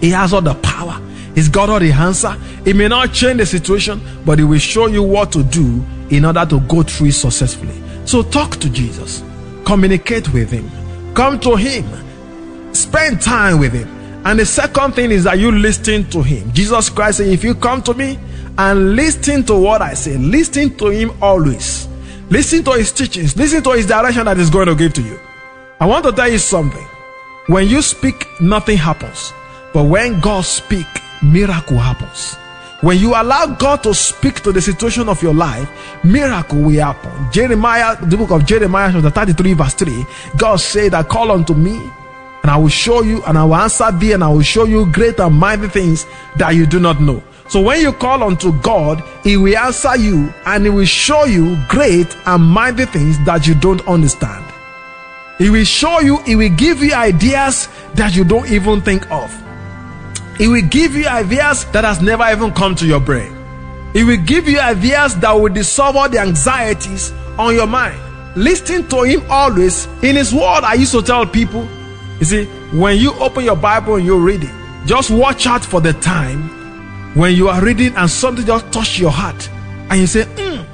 He 0.00 0.10
has 0.10 0.32
all 0.32 0.40
the 0.40 0.54
power. 0.54 0.98
He's 1.38 1.48
got 1.48 1.70
all 1.70 1.78
the 1.78 1.92
answer. 1.92 2.36
It 2.64 2.74
may 2.74 2.88
not 2.88 3.12
change 3.12 3.38
the 3.38 3.46
situation, 3.46 4.00
but 4.24 4.40
he 4.40 4.44
will 4.44 4.58
show 4.58 4.88
you 4.88 5.04
what 5.04 5.30
to 5.30 5.44
do 5.44 5.84
in 6.10 6.24
order 6.24 6.44
to 6.44 6.58
go 6.62 6.82
through 6.82 7.10
it 7.10 7.12
successfully. 7.12 7.80
So 8.06 8.24
talk 8.24 8.56
to 8.56 8.68
Jesus. 8.68 9.22
Communicate 9.64 10.32
with 10.32 10.50
him. 10.50 10.68
Come 11.14 11.38
to 11.38 11.54
him. 11.54 11.86
Spend 12.74 13.22
time 13.22 13.60
with 13.60 13.72
him. 13.72 13.86
And 14.26 14.40
the 14.40 14.44
second 14.44 14.96
thing 14.96 15.12
is 15.12 15.22
that 15.22 15.38
you 15.38 15.52
listen 15.52 16.10
to 16.10 16.24
him. 16.24 16.52
Jesus 16.54 16.90
Christ 16.90 17.18
said, 17.18 17.28
if 17.28 17.44
you 17.44 17.54
come 17.54 17.82
to 17.82 17.94
me 17.94 18.18
and 18.58 18.96
listen 18.96 19.44
to 19.44 19.54
what 19.54 19.80
I 19.80 19.94
say, 19.94 20.16
listen 20.18 20.76
to 20.78 20.88
him 20.88 21.12
always. 21.22 21.86
Listen 22.30 22.64
to 22.64 22.72
his 22.72 22.90
teachings. 22.90 23.36
Listen 23.36 23.62
to 23.62 23.70
his 23.74 23.86
direction 23.86 24.24
that 24.24 24.38
he's 24.38 24.50
going 24.50 24.66
to 24.66 24.74
give 24.74 24.92
to 24.94 25.02
you. 25.02 25.20
I 25.78 25.86
want 25.86 26.04
to 26.04 26.10
tell 26.10 26.28
you 26.28 26.38
something. 26.38 26.88
When 27.46 27.68
you 27.68 27.80
speak, 27.80 28.26
nothing 28.40 28.76
happens. 28.76 29.32
But 29.72 29.84
when 29.84 30.18
God 30.18 30.44
speaks, 30.44 31.00
miracle 31.22 31.78
happens. 31.78 32.36
When 32.80 32.98
you 32.98 33.10
allow 33.10 33.46
God 33.46 33.82
to 33.82 33.92
speak 33.92 34.40
to 34.42 34.52
the 34.52 34.60
situation 34.60 35.08
of 35.08 35.20
your 35.20 35.34
life, 35.34 35.68
miracle 36.04 36.60
will 36.60 36.80
happen. 36.80 37.10
Jeremiah, 37.32 37.96
the 38.00 38.16
book 38.16 38.30
of 38.30 38.46
Jeremiah, 38.46 38.92
chapter 38.92 39.10
33, 39.10 39.52
verse 39.54 39.74
3, 39.74 40.06
God 40.36 40.56
said 40.56 40.92
that 40.92 41.08
call 41.08 41.32
unto 41.32 41.54
me, 41.54 41.76
and 42.42 42.50
I 42.52 42.56
will 42.56 42.68
show 42.68 43.02
you, 43.02 43.20
and 43.24 43.36
I 43.36 43.42
will 43.42 43.56
answer 43.56 43.90
thee, 43.90 44.12
and 44.12 44.22
I 44.22 44.28
will 44.28 44.42
show 44.42 44.64
you 44.64 44.90
great 44.92 45.18
and 45.18 45.34
mighty 45.34 45.66
things 45.66 46.06
that 46.36 46.54
you 46.54 46.66
do 46.66 46.78
not 46.78 47.00
know. 47.00 47.20
So 47.48 47.60
when 47.60 47.80
you 47.80 47.92
call 47.92 48.22
unto 48.22 48.52
God, 48.60 49.02
He 49.24 49.36
will 49.36 49.56
answer 49.56 49.96
you, 49.96 50.32
and 50.46 50.62
He 50.62 50.70
will 50.70 50.84
show 50.84 51.24
you 51.24 51.58
great 51.66 52.16
and 52.26 52.44
mighty 52.44 52.84
things 52.84 53.18
that 53.24 53.48
you 53.48 53.54
don't 53.56 53.84
understand. 53.88 54.44
He 55.38 55.50
will 55.50 55.64
show 55.64 55.98
you, 55.98 56.18
He 56.22 56.36
will 56.36 56.54
give 56.54 56.80
you 56.80 56.94
ideas 56.94 57.68
that 57.94 58.14
you 58.14 58.22
don't 58.22 58.48
even 58.50 58.82
think 58.82 59.10
of. 59.10 59.34
He 60.38 60.46
will 60.46 60.62
give 60.62 60.94
you 60.94 61.06
ideas 61.06 61.64
that 61.72 61.84
has 61.84 62.00
never 62.00 62.24
even 62.30 62.52
come 62.52 62.74
to 62.76 62.86
your 62.86 63.00
brain. 63.00 63.34
He 63.92 64.04
will 64.04 64.22
give 64.24 64.48
you 64.48 64.60
ideas 64.60 65.18
that 65.18 65.32
will 65.32 65.52
dissolve 65.52 65.96
all 65.96 66.08
the 66.08 66.20
anxieties 66.20 67.12
on 67.36 67.54
your 67.54 67.66
mind. 67.66 68.00
Listen 68.36 68.86
to 68.88 69.02
him 69.02 69.22
always. 69.28 69.86
In 70.02 70.14
his 70.14 70.32
word, 70.32 70.62
I 70.62 70.74
used 70.74 70.92
to 70.92 71.02
tell 71.02 71.26
people, 71.26 71.66
you 72.20 72.24
see, 72.24 72.44
when 72.72 72.98
you 72.98 73.12
open 73.14 73.44
your 73.44 73.56
Bible 73.56 73.96
and 73.96 74.06
you 74.06 74.16
read 74.16 74.44
it, 74.44 74.86
just 74.86 75.10
watch 75.10 75.46
out 75.46 75.64
for 75.64 75.80
the 75.80 75.92
time 75.94 77.14
when 77.14 77.34
you 77.34 77.48
are 77.48 77.62
reading 77.62 77.94
and 77.96 78.08
something 78.08 78.46
just 78.46 78.70
touch 78.72 78.98
your 78.98 79.10
heart 79.10 79.48
and 79.90 80.00
you 80.00 80.06
say, 80.06 80.24
hmm. 80.24 80.64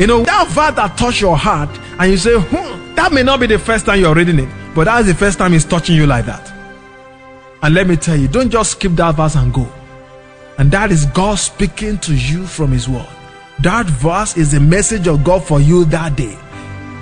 You 0.00 0.06
know, 0.06 0.22
that 0.22 0.48
verse 0.48 0.74
that 0.76 0.96
touch 0.96 1.20
your 1.20 1.36
heart 1.36 1.70
and 1.98 2.10
you 2.10 2.16
say, 2.16 2.38
hmm, 2.38 2.94
that 2.94 3.12
may 3.12 3.22
not 3.22 3.40
be 3.40 3.46
the 3.46 3.58
first 3.58 3.86
time 3.86 4.00
you're 4.00 4.14
reading 4.14 4.38
it, 4.38 4.48
but 4.74 4.84
that's 4.84 5.06
the 5.06 5.14
first 5.14 5.38
time 5.38 5.52
it's 5.54 5.64
touching 5.64 5.96
you 5.96 6.06
like 6.06 6.26
that. 6.26 6.51
And 7.62 7.74
let 7.74 7.86
me 7.86 7.96
tell 7.96 8.16
you, 8.16 8.28
don't 8.28 8.50
just 8.50 8.72
skip 8.72 8.92
that 8.92 9.14
verse 9.14 9.36
and 9.36 9.54
go. 9.54 9.68
And 10.58 10.70
that 10.72 10.90
is 10.90 11.06
God 11.06 11.38
speaking 11.38 11.98
to 11.98 12.14
you 12.14 12.46
from 12.46 12.72
His 12.72 12.88
Word. 12.88 13.08
That 13.60 13.86
verse 13.86 14.36
is 14.36 14.52
the 14.52 14.60
message 14.60 15.06
of 15.06 15.22
God 15.22 15.44
for 15.44 15.60
you 15.60 15.84
that 15.86 16.16
day. 16.16 16.36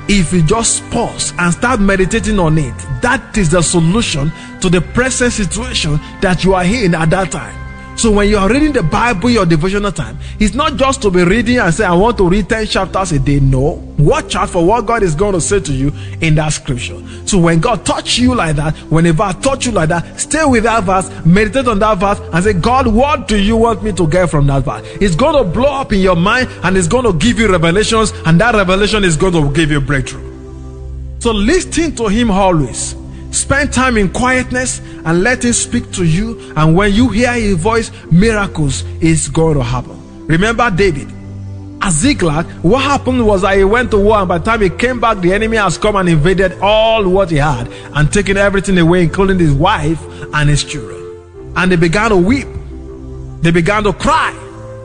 If 0.09 0.33
you 0.33 0.43
just 0.43 0.83
pause 0.91 1.33
and 1.39 1.53
start 1.53 1.81
meditating 1.81 2.39
on 2.39 2.59
it, 2.59 2.75
that 3.01 3.37
is 3.39 3.51
the 3.51 3.63
solution 3.63 4.33
to 4.61 4.69
the 4.69 4.81
present 4.81 5.33
situation 5.33 5.99
that 6.21 6.45
you 6.45 6.55
are 6.55 6.65
in 6.65 6.95
at 6.95 7.11
that 7.11 7.31
time. 7.31 7.60
So 8.01 8.11
when 8.11 8.31
you 8.31 8.39
are 8.39 8.49
reading 8.49 8.73
the 8.73 8.83
Bible, 8.83 9.29
your 9.29 9.45
devotional 9.45 9.93
time, 9.93 10.17
it's 10.39 10.55
not 10.55 10.77
just 10.77 11.03
to 11.03 11.11
be 11.11 11.23
reading 11.23 11.59
and 11.59 11.75
say, 11.75 11.85
I 11.85 11.93
want 11.93 12.17
to 12.17 12.27
read 12.27 12.49
10 12.49 12.65
chapters 12.65 13.13
a 13.13 13.19
day. 13.19 13.41
No. 13.41 13.73
Watch 13.99 14.35
out 14.37 14.49
for 14.49 14.65
what 14.65 14.87
God 14.87 15.03
is 15.03 15.15
going 15.15 15.35
to 15.35 15.41
say 15.43 15.61
to 15.61 15.71
you 15.71 15.93
in 16.23 16.35
that 16.37 16.49
scripture. 16.49 16.99
So 17.27 17.39
when 17.39 17.61
God 17.61 17.85
touch 17.85 18.19
you 18.19 18.35
like 18.35 18.57
that, 18.57 18.75
whenever 18.89 19.25
I 19.25 19.33
touch 19.33 19.67
you 19.67 19.73
like 19.73 19.91
that, 19.91 20.19
stay 20.19 20.47
with 20.47 20.63
that 20.63 20.85
verse, 20.85 21.11
meditate 21.27 21.69
on 21.69 21.79
that 21.81 21.99
verse, 21.99 22.19
and 22.33 22.43
say, 22.43 22.55
God, 22.55 22.87
what 22.87 23.29
do 23.29 23.37
you 23.39 23.59
want 23.59 23.83
me 23.83 23.93
to 23.93 24.07
get 24.07 24.31
from 24.31 24.47
that 24.47 24.65
verse? 24.65 24.83
It's 24.99 25.15
going 25.15 25.37
to 25.37 25.45
blow 25.45 25.71
up 25.71 25.93
in 25.93 26.01
your 26.01 26.17
mind 26.17 26.49
and 26.63 26.79
it's 26.79 26.89
going 26.89 27.05
to 27.05 27.13
give 27.13 27.39
you 27.39 27.53
revelations, 27.53 28.15
and 28.25 28.41
that 28.41 28.55
revelation 28.55 29.05
is 29.05 29.19
going 29.19 29.35
to 29.35 29.53
give 29.53 29.71
you 29.71 29.83
breakthrough. 29.83 30.27
So 31.19 31.33
listen 31.33 31.95
to 31.97 32.09
Him 32.09 32.31
always. 32.31 32.95
Spend 33.31 33.73
time 33.73 33.97
in 33.97 34.13
quietness 34.13 34.81
and 35.05 35.23
let 35.23 35.45
Him 35.45 35.53
speak 35.53 35.91
to 35.93 36.05
you. 36.05 36.53
And 36.57 36.77
when 36.77 36.93
you 36.93 37.09
hear 37.09 37.33
His 37.33 37.55
voice, 37.55 37.91
miracles 38.11 38.83
is 39.01 39.29
going 39.29 39.57
to 39.57 39.63
happen. 39.63 40.27
Remember 40.27 40.71
David. 40.71 41.09
At 41.83 41.93
Ziklag, 41.93 42.47
what 42.63 42.83
happened 42.83 43.27
was 43.27 43.41
that 43.41 43.57
he 43.57 43.65
went 43.65 43.91
to 43.93 43.99
war, 43.99 44.19
and 44.19 44.29
by 44.29 44.37
the 44.37 44.45
time 44.45 44.61
he 44.61 44.69
came 44.69 45.01
back, 45.01 45.19
the 45.19 45.33
enemy 45.33 45.57
has 45.57 45.79
come 45.79 45.97
and 45.97 46.11
invaded 46.11 46.59
all 46.61 47.09
what 47.09 47.31
he 47.31 47.39
had 47.39 47.69
and 47.95 48.13
taken 48.13 48.37
everything 48.37 48.77
away, 48.77 49.03
including 49.03 49.39
his 49.39 49.53
wife 49.53 49.99
and 50.35 50.51
his 50.51 50.63
children. 50.63 51.01
And 51.57 51.73
they 51.73 51.77
began 51.77 52.11
to 52.11 52.19
weep. 52.19 52.47
They 53.41 53.51
began 53.51 53.85
to 53.85 53.95
cry. 53.95 54.37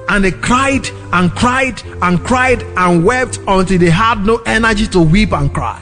And 0.07 0.23
they 0.23 0.31
cried 0.31 0.87
and 1.11 1.31
cried 1.31 1.81
and 2.01 2.19
cried 2.23 2.63
and 2.77 3.03
wept 3.03 3.39
until 3.45 3.77
they 3.77 3.89
had 3.89 4.25
no 4.25 4.37
energy 4.45 4.87
to 4.87 5.01
weep 5.01 5.33
and 5.33 5.53
cry. 5.53 5.81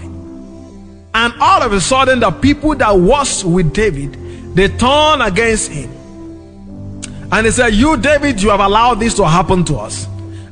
And 1.16 1.34
all 1.40 1.62
of 1.62 1.74
a 1.74 1.82
sudden, 1.82 2.20
the 2.20 2.32
people 2.32 2.76
that 2.76 2.92
was 2.92 3.46
with 3.46 3.74
David, 3.74 4.14
they 4.56 4.68
turned 4.68 5.22
against 5.22 5.72
him. 5.72 5.92
And 7.32 7.46
they 7.46 7.52
said, 7.52 7.74
You, 7.74 7.98
David, 7.98 8.42
you 8.42 8.50
have 8.50 8.60
allowed 8.60 8.96
this 8.96 9.14
to 9.16 9.28
happen 9.28 9.64
to 9.66 9.78
us. 9.78 10.08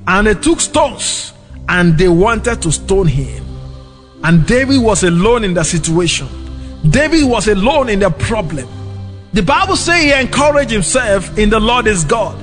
And 0.07 0.27
they 0.27 0.33
took 0.33 0.59
stones 0.59 1.33
and 1.69 1.97
they 1.97 2.07
wanted 2.07 2.61
to 2.63 2.71
stone 2.71 3.07
him. 3.07 3.45
And 4.23 4.45
David 4.45 4.81
was 4.81 5.03
alone 5.03 5.43
in 5.43 5.53
the 5.53 5.63
situation. 5.63 6.27
David 6.89 7.23
was 7.23 7.47
alone 7.47 7.89
in 7.89 7.99
the 7.99 8.09
problem. 8.09 8.67
The 9.33 9.41
Bible 9.41 9.75
says 9.75 10.03
he 10.03 10.13
encouraged 10.13 10.71
himself 10.71 11.37
in 11.37 11.49
the 11.49 11.59
Lord 11.59 11.87
is 11.87 12.03
God. 12.03 12.37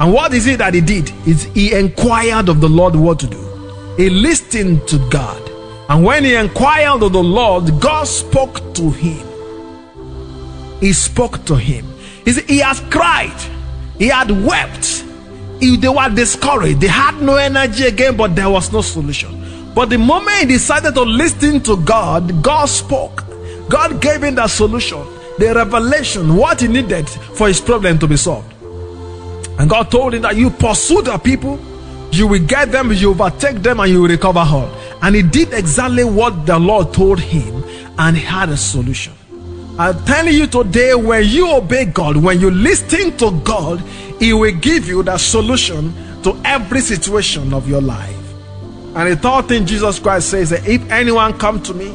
And 0.00 0.12
what 0.12 0.34
is 0.34 0.46
it 0.46 0.58
that 0.58 0.74
he 0.74 0.80
did? 0.80 1.10
Is 1.26 1.44
he 1.44 1.72
inquired 1.72 2.48
of 2.48 2.60
the 2.60 2.68
Lord 2.68 2.96
what 2.96 3.20
to 3.20 3.26
do. 3.26 3.40
He 3.96 4.10
listened 4.10 4.86
to 4.88 4.98
God. 5.08 5.43
And 5.88 6.04
when 6.04 6.24
he 6.24 6.34
inquired 6.34 7.02
of 7.02 7.12
the 7.12 7.22
Lord, 7.22 7.80
God 7.80 8.04
spoke 8.04 8.74
to 8.74 8.90
him. 8.90 9.26
He 10.80 10.92
spoke 10.92 11.44
to 11.46 11.56
him. 11.56 11.86
He, 12.24 12.32
he 12.32 12.58
has 12.58 12.80
cried. 12.90 13.38
He 13.98 14.08
had 14.08 14.30
wept. 14.30 15.04
He, 15.60 15.76
they 15.76 15.88
were 15.88 16.08
discouraged. 16.08 16.80
They 16.80 16.88
had 16.88 17.20
no 17.20 17.36
energy 17.36 17.84
again, 17.84 18.16
but 18.16 18.34
there 18.34 18.50
was 18.50 18.72
no 18.72 18.80
solution. 18.80 19.72
But 19.74 19.90
the 19.90 19.98
moment 19.98 20.38
he 20.38 20.46
decided 20.46 20.94
to 20.94 21.02
listen 21.02 21.60
to 21.62 21.76
God, 21.84 22.42
God 22.42 22.66
spoke. 22.66 23.24
God 23.68 24.00
gave 24.00 24.22
him 24.22 24.36
the 24.36 24.46
solution, 24.46 25.04
the 25.38 25.52
revelation, 25.54 26.36
what 26.36 26.60
he 26.60 26.68
needed 26.68 27.08
for 27.08 27.48
his 27.48 27.60
problem 27.60 27.98
to 27.98 28.06
be 28.06 28.16
solved. 28.16 28.52
And 29.58 29.70
God 29.70 29.90
told 29.90 30.14
him 30.14 30.22
that 30.22 30.36
you 30.36 30.50
pursue 30.50 31.02
the 31.02 31.18
people, 31.18 31.58
you 32.12 32.26
will 32.26 32.44
get 32.44 32.70
them, 32.70 32.92
you 32.92 33.10
overtake 33.10 33.56
them, 33.56 33.80
and 33.80 33.90
you 33.90 34.02
will 34.02 34.08
recover 34.08 34.40
all. 34.40 34.70
And 35.04 35.14
he 35.14 35.20
did 35.22 35.52
exactly 35.52 36.02
what 36.02 36.46
the 36.46 36.58
Lord 36.58 36.94
told 36.94 37.20
him, 37.20 37.62
and 37.98 38.16
he 38.16 38.24
had 38.24 38.48
a 38.48 38.56
solution. 38.56 39.12
I'm 39.78 40.02
telling 40.06 40.32
you 40.32 40.46
today, 40.46 40.94
when 40.94 41.26
you 41.26 41.52
obey 41.52 41.84
God, 41.84 42.16
when 42.16 42.40
you 42.40 42.50
listen 42.50 43.14
to 43.18 43.32
God, 43.42 43.80
He 44.20 44.32
will 44.32 44.54
give 44.54 44.88
you 44.88 45.02
the 45.02 45.18
solution 45.18 45.92
to 46.22 46.40
every 46.44 46.80
situation 46.80 47.52
of 47.52 47.68
your 47.68 47.82
life. 47.82 48.16
And 48.94 49.10
the 49.10 49.16
third 49.16 49.48
thing 49.48 49.66
Jesus 49.66 49.98
Christ 49.98 50.30
says 50.30 50.50
that 50.50 50.66
if 50.66 50.88
anyone 50.90 51.36
come 51.38 51.60
to 51.64 51.74
me, 51.74 51.92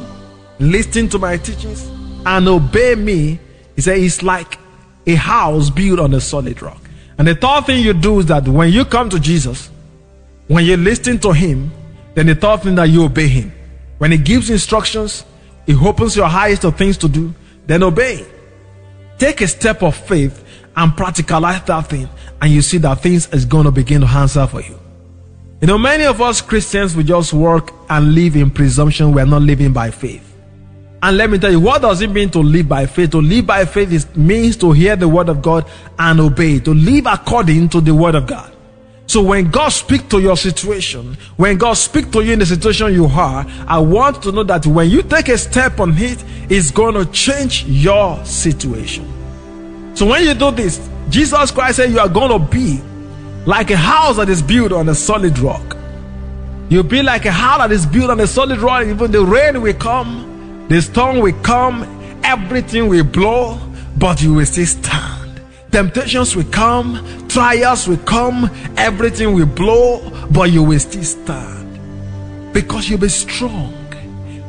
listen 0.60 1.08
to 1.08 1.18
my 1.18 1.36
teachings, 1.36 1.88
and 2.26 2.46
obey 2.46 2.94
me, 2.94 3.40
he 3.74 3.82
said 3.82 3.98
it's 3.98 4.22
like 4.22 4.56
a 5.06 5.16
house 5.16 5.68
built 5.68 5.98
on 5.98 6.14
a 6.14 6.20
solid 6.20 6.62
rock. 6.62 6.80
And 7.18 7.26
the 7.26 7.34
third 7.34 7.66
thing 7.66 7.82
you 7.82 7.92
do 7.92 8.20
is 8.20 8.26
that 8.26 8.46
when 8.46 8.70
you 8.70 8.84
come 8.84 9.10
to 9.10 9.18
Jesus, 9.18 9.68
when 10.46 10.64
you 10.64 10.76
listen 10.76 11.18
to 11.20 11.32
him, 11.32 11.72
then 12.14 12.26
the 12.26 12.34
third 12.34 12.62
thing 12.62 12.74
that 12.76 12.88
you 12.88 13.04
obey 13.04 13.28
him. 13.28 13.52
When 13.98 14.12
he 14.12 14.18
gives 14.18 14.50
instructions, 14.50 15.24
he 15.66 15.74
opens 15.74 16.16
your 16.16 16.26
eyes 16.26 16.58
to 16.60 16.72
things 16.72 16.96
to 16.98 17.08
do, 17.08 17.34
then 17.66 17.82
obey. 17.82 18.26
Take 19.18 19.40
a 19.42 19.48
step 19.48 19.82
of 19.82 19.94
faith 19.94 20.44
and 20.76 20.92
practicalize 20.92 21.66
that 21.66 21.88
thing, 21.88 22.08
and 22.40 22.50
you 22.50 22.62
see 22.62 22.78
that 22.78 23.02
things 23.02 23.32
is 23.32 23.44
going 23.44 23.64
to 23.64 23.70
begin 23.70 24.00
to 24.00 24.06
answer 24.06 24.46
for 24.46 24.62
you. 24.62 24.78
You 25.60 25.66
know, 25.66 25.76
many 25.76 26.04
of 26.04 26.22
us 26.22 26.40
Christians, 26.40 26.96
we 26.96 27.04
just 27.04 27.34
work 27.34 27.72
and 27.90 28.14
live 28.14 28.34
in 28.34 28.50
presumption. 28.50 29.12
We're 29.12 29.26
not 29.26 29.42
living 29.42 29.74
by 29.74 29.90
faith. 29.90 30.26
And 31.02 31.16
let 31.16 31.30
me 31.30 31.38
tell 31.38 31.50
you, 31.50 31.60
what 31.60 31.82
does 31.82 32.00
it 32.02 32.10
mean 32.10 32.30
to 32.30 32.40
live 32.40 32.68
by 32.68 32.86
faith? 32.86 33.10
To 33.10 33.20
live 33.20 33.46
by 33.46 33.64
faith 33.64 33.92
is, 33.92 34.14
means 34.16 34.56
to 34.58 34.72
hear 34.72 34.96
the 34.96 35.08
word 35.08 35.28
of 35.28 35.42
God 35.42 35.66
and 35.98 36.20
obey, 36.20 36.60
to 36.60 36.72
live 36.72 37.06
according 37.06 37.68
to 37.70 37.80
the 37.80 37.94
word 37.94 38.14
of 38.14 38.26
God. 38.26 38.54
So 39.10 39.20
when 39.20 39.50
God 39.50 39.70
speaks 39.70 40.04
to 40.10 40.20
your 40.20 40.36
situation, 40.36 41.18
when 41.36 41.58
God 41.58 41.72
speaks 41.72 42.08
to 42.10 42.20
you 42.20 42.34
in 42.34 42.38
the 42.38 42.46
situation 42.46 42.94
you 42.94 43.06
are, 43.06 43.44
I 43.66 43.76
want 43.76 44.22
to 44.22 44.30
know 44.30 44.44
that 44.44 44.64
when 44.66 44.88
you 44.88 45.02
take 45.02 45.28
a 45.28 45.36
step 45.36 45.80
on 45.80 45.98
it, 45.98 46.24
it's 46.48 46.70
going 46.70 46.94
to 46.94 47.04
change 47.06 47.64
your 47.64 48.24
situation. 48.24 49.04
So 49.96 50.06
when 50.06 50.22
you 50.22 50.34
do 50.34 50.52
this, 50.52 50.88
Jesus 51.08 51.50
Christ 51.50 51.78
said 51.78 51.90
you 51.90 51.98
are 51.98 52.08
going 52.08 52.30
to 52.30 52.38
be 52.38 52.80
like 53.46 53.72
a 53.72 53.76
house 53.76 54.16
that 54.18 54.28
is 54.28 54.42
built 54.42 54.70
on 54.70 54.88
a 54.88 54.94
solid 54.94 55.36
rock. 55.40 55.76
You'll 56.68 56.84
be 56.84 57.02
like 57.02 57.24
a 57.24 57.32
house 57.32 57.58
that 57.58 57.72
is 57.72 57.86
built 57.86 58.10
on 58.10 58.20
a 58.20 58.28
solid 58.28 58.60
rock. 58.60 58.86
Even 58.86 59.10
the 59.10 59.24
rain 59.24 59.60
will 59.60 59.74
come, 59.74 60.68
the 60.68 60.80
storm 60.80 61.18
will 61.18 61.34
come, 61.42 61.82
everything 62.22 62.86
will 62.86 63.02
blow, 63.02 63.58
but 63.98 64.22
you 64.22 64.34
will 64.34 64.46
still 64.46 64.66
stand. 64.66 65.19
Temptations 65.70 66.34
will 66.34 66.50
come, 66.50 67.26
trials 67.28 67.86
will 67.86 67.98
come, 67.98 68.50
everything 68.76 69.34
will 69.34 69.46
blow, 69.46 70.00
but 70.30 70.50
you 70.50 70.62
will 70.62 70.80
still 70.80 71.04
stand. 71.04 72.52
Because 72.52 72.88
you'll 72.88 72.98
be 72.98 73.08
strong. 73.08 73.76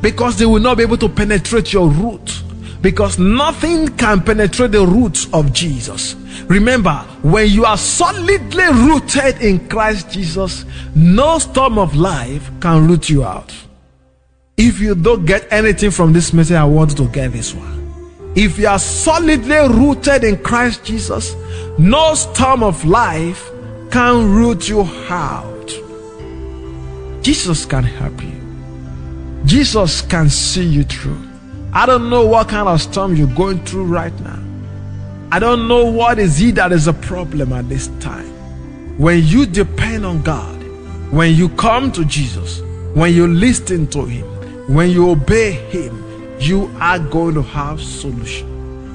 Because 0.00 0.36
they 0.36 0.46
will 0.46 0.60
not 0.60 0.78
be 0.78 0.82
able 0.82 0.98
to 0.98 1.08
penetrate 1.08 1.72
your 1.72 1.88
root. 1.88 2.42
Because 2.80 3.20
nothing 3.20 3.96
can 3.96 4.20
penetrate 4.20 4.72
the 4.72 4.84
roots 4.84 5.28
of 5.32 5.52
Jesus. 5.52 6.16
Remember, 6.48 6.94
when 7.22 7.48
you 7.48 7.64
are 7.64 7.78
solidly 7.78 8.64
rooted 8.64 9.40
in 9.40 9.68
Christ 9.68 10.10
Jesus, 10.10 10.64
no 10.96 11.38
storm 11.38 11.78
of 11.78 11.94
life 11.94 12.50
can 12.60 12.88
root 12.88 13.08
you 13.08 13.24
out. 13.24 13.54
If 14.56 14.80
you 14.80 14.96
don't 14.96 15.24
get 15.24 15.46
anything 15.52 15.92
from 15.92 16.12
this 16.12 16.32
message, 16.32 16.56
I 16.56 16.64
want 16.64 16.96
to 16.96 17.06
get 17.08 17.30
this 17.30 17.54
one. 17.54 17.71
If 18.34 18.58
you 18.58 18.66
are 18.66 18.78
solidly 18.78 19.56
rooted 19.56 20.24
in 20.24 20.38
Christ 20.38 20.84
Jesus, 20.84 21.34
no 21.78 22.14
storm 22.14 22.62
of 22.62 22.84
life 22.84 23.50
can 23.90 24.32
root 24.32 24.68
you 24.68 24.82
out. 25.10 25.68
Jesus 27.22 27.64
can 27.66 27.84
help 27.84 28.22
you. 28.22 28.32
Jesus 29.44 30.00
can 30.00 30.30
see 30.30 30.64
you 30.64 30.84
through. 30.84 31.20
I 31.74 31.86
don't 31.86 32.08
know 32.10 32.26
what 32.26 32.48
kind 32.48 32.68
of 32.68 32.80
storm 32.80 33.16
you're 33.16 33.26
going 33.34 33.64
through 33.64 33.84
right 33.84 34.18
now. 34.20 34.38
I 35.30 35.38
don't 35.38 35.68
know 35.68 35.84
what 35.84 36.18
is 36.18 36.40
it 36.42 36.56
that 36.56 36.72
is 36.72 36.86
a 36.86 36.92
problem 36.92 37.52
at 37.52 37.68
this 37.68 37.88
time. 38.00 38.28
When 38.98 39.24
you 39.24 39.46
depend 39.46 40.04
on 40.04 40.22
God, 40.22 40.62
when 41.10 41.34
you 41.34 41.48
come 41.50 41.92
to 41.92 42.04
Jesus, 42.04 42.60
when 42.94 43.14
you 43.14 43.26
listen 43.26 43.86
to 43.88 44.04
Him, 44.04 44.26
when 44.74 44.90
you 44.90 45.08
obey 45.08 45.52
Him, 45.52 46.01
you 46.42 46.70
are 46.80 46.98
going 46.98 47.34
to 47.34 47.42
have 47.42 47.80
solution. 47.80 48.46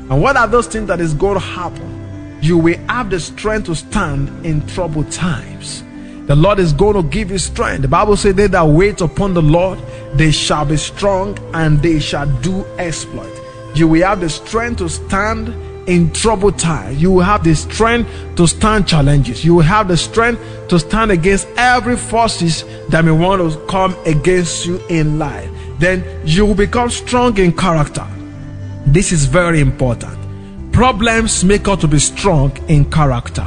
And 0.10 0.21
what 0.21 0.36
are 0.36 0.47
those 0.47 0.67
things 0.67 0.88
that 0.88 0.99
is 0.99 1.13
going 1.13 1.36
to 1.36 1.39
happen? 1.39 2.39
You 2.41 2.57
will 2.57 2.77
have 2.88 3.10
the 3.10 3.19
strength 3.19 3.65
to 3.65 3.75
stand 3.75 4.45
in 4.45 4.65
troubled 4.67 5.12
times. 5.12 5.83
The 6.27 6.36
Lord 6.36 6.60
is 6.60 6.73
going 6.73 6.95
to 6.95 7.03
give 7.03 7.31
you 7.31 7.38
strength. 7.38 7.83
The 7.83 7.88
Bible 7.88 8.17
says 8.17 8.36
they 8.36 8.47
that 8.47 8.63
wait 8.63 9.01
upon 9.01 9.33
the 9.33 9.41
Lord, 9.41 9.79
they 10.13 10.31
shall 10.31 10.65
be 10.65 10.77
strong 10.77 11.38
and 11.53 11.81
they 11.81 11.99
shall 11.99 12.27
do 12.41 12.65
exploit. 12.77 13.31
You 13.75 13.88
will 13.88 14.05
have 14.05 14.19
the 14.19 14.29
strength 14.29 14.79
to 14.79 14.89
stand 14.89 15.49
in 15.88 16.12
troubled 16.12 16.60
times. 16.60 17.01
You 17.01 17.12
will 17.12 17.23
have 17.23 17.45
the 17.45 17.55
strength 17.55 18.10
to 18.36 18.45
stand 18.45 18.88
challenges. 18.88 19.45
You 19.45 19.55
will 19.55 19.63
have 19.63 19.88
the 19.88 19.95
strength 19.95 20.41
to 20.67 20.79
stand 20.79 21.12
against 21.12 21.47
every 21.55 21.95
forces 21.95 22.65
that 22.89 23.05
may 23.05 23.12
want 23.12 23.41
to 23.41 23.57
come 23.67 23.95
against 24.05 24.65
you 24.65 24.81
in 24.89 25.17
life 25.17 25.49
then 25.79 26.03
you 26.25 26.45
will 26.45 26.55
become 26.55 26.89
strong 26.89 27.37
in 27.37 27.55
character. 27.55 28.05
This 28.85 29.11
is 29.11 29.25
very 29.25 29.59
important. 29.59 30.17
Problems 30.71 31.43
make 31.43 31.67
us 31.67 31.81
to 31.81 31.87
be 31.87 31.99
strong 31.99 32.55
in 32.67 32.89
character. 32.89 33.45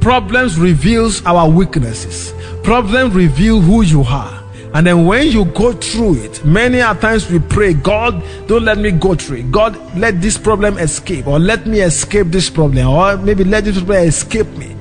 Problems 0.00 0.58
reveals 0.58 1.24
our 1.24 1.48
weaknesses. 1.48 2.34
Problems 2.62 3.14
reveal 3.14 3.60
who 3.60 3.82
you 3.82 4.02
are. 4.02 4.42
And 4.74 4.86
then 4.86 5.06
when 5.06 5.28
you 5.28 5.44
go 5.44 5.72
through 5.72 6.16
it, 6.16 6.44
many 6.44 6.80
a 6.80 6.94
times 6.96 7.30
we 7.30 7.38
pray, 7.38 7.74
God, 7.74 8.20
don't 8.48 8.64
let 8.64 8.76
me 8.76 8.90
go 8.90 9.14
through 9.14 9.38
it. 9.38 9.52
God, 9.52 9.78
let 9.96 10.20
this 10.20 10.36
problem 10.36 10.78
escape, 10.78 11.28
or 11.28 11.38
let 11.38 11.64
me 11.64 11.80
escape 11.80 12.26
this 12.26 12.50
problem, 12.50 12.88
or 12.88 13.16
maybe 13.16 13.44
let 13.44 13.64
this 13.64 13.76
problem 13.76 14.08
escape 14.08 14.48
me. 14.58 14.73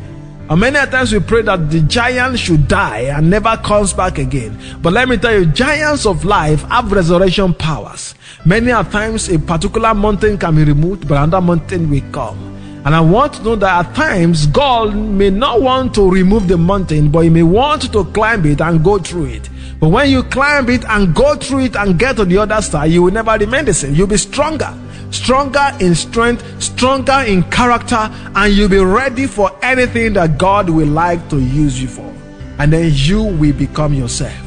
And 0.50 0.60
many 0.60 0.76
times 0.92 1.14
we 1.14 1.20
pray 1.20 1.42
that 1.44 1.72
the 1.72 1.80
giant 1.82 2.38
should 2.38 2.68
die 2.68 3.04
and 3.16 3.30
never 3.30 3.56
comes 3.58 3.94
back 3.94 4.18
again. 4.18 4.60
But 4.82 4.92
let 4.92 5.08
me 5.08 5.18
tell 5.18 5.34
you, 5.34 5.46
giants 5.46 6.06
of 6.06 6.26
life 6.26 6.64
have 6.64 6.92
resurrection 6.92 7.54
powers. 7.54 8.14
Many 8.46 8.72
a 8.72 8.84
times 8.84 9.30
a 9.30 9.40
particular 9.40 9.94
mountain 9.94 10.38
can 10.38 10.56
be 10.56 10.66
removed, 10.66 11.08
but 11.08 11.16
another 11.16 11.40
mountain 11.40 11.90
will 11.90 12.04
come. 12.12 12.54
And 12.86 12.94
I 12.94 13.00
want 13.00 13.36
to 13.36 13.44
know 13.44 13.56
that 13.56 13.86
at 13.86 13.96
times 13.96 14.46
God 14.48 14.94
may 14.94 15.30
not 15.30 15.62
want 15.62 15.96
to 15.96 16.12
remove 16.12 16.50
the 16.50 16.58
mountain, 16.58 17.10
but 17.10 17.22
He 17.22 17.30
may 17.30 17.44
want 17.44 17.94
to 17.94 18.04
climb 18.04 18.46
it 18.46 18.60
and 18.60 18.84
go 18.84 19.00
through 19.00 19.28
it. 19.28 19.50
But 19.80 19.90
when 19.90 20.10
you 20.10 20.24
climb 20.24 20.70
it 20.70 20.84
and 20.86 21.16
go 21.16 21.36
through 21.36 21.60
it 21.60 21.78
and 21.78 21.98
get 21.98 22.18
to 22.18 22.26
the 22.26 22.40
other 22.40 22.62
side, 22.62 22.92
you 22.92 23.04
will 23.04 23.14
never 23.14 23.32
remain 23.32 23.64
the 23.64 23.74
same. 23.74 23.96
You'll 23.96 24.08
be 24.08 24.18
stronger 24.18 24.74
stronger 25.14 25.72
in 25.80 25.96
strength, 25.96 26.62
stronger 26.62 27.24
in 27.26 27.44
character, 27.44 28.10
and 28.36 28.54
you'll 28.54 28.70
be 28.70 28.80
ready 28.80 29.28
for 29.28 29.52
anything 29.62 30.14
that 30.14 30.38
God 30.38 30.70
will 30.70 30.88
like 30.88 31.30
to 31.30 31.40
use 31.40 31.82
you 31.82 31.88
for. 31.88 32.14
And 32.60 32.74
then 32.74 32.92
you 32.94 33.24
will 33.24 33.54
become 33.54 33.94
yourself. 33.94 34.40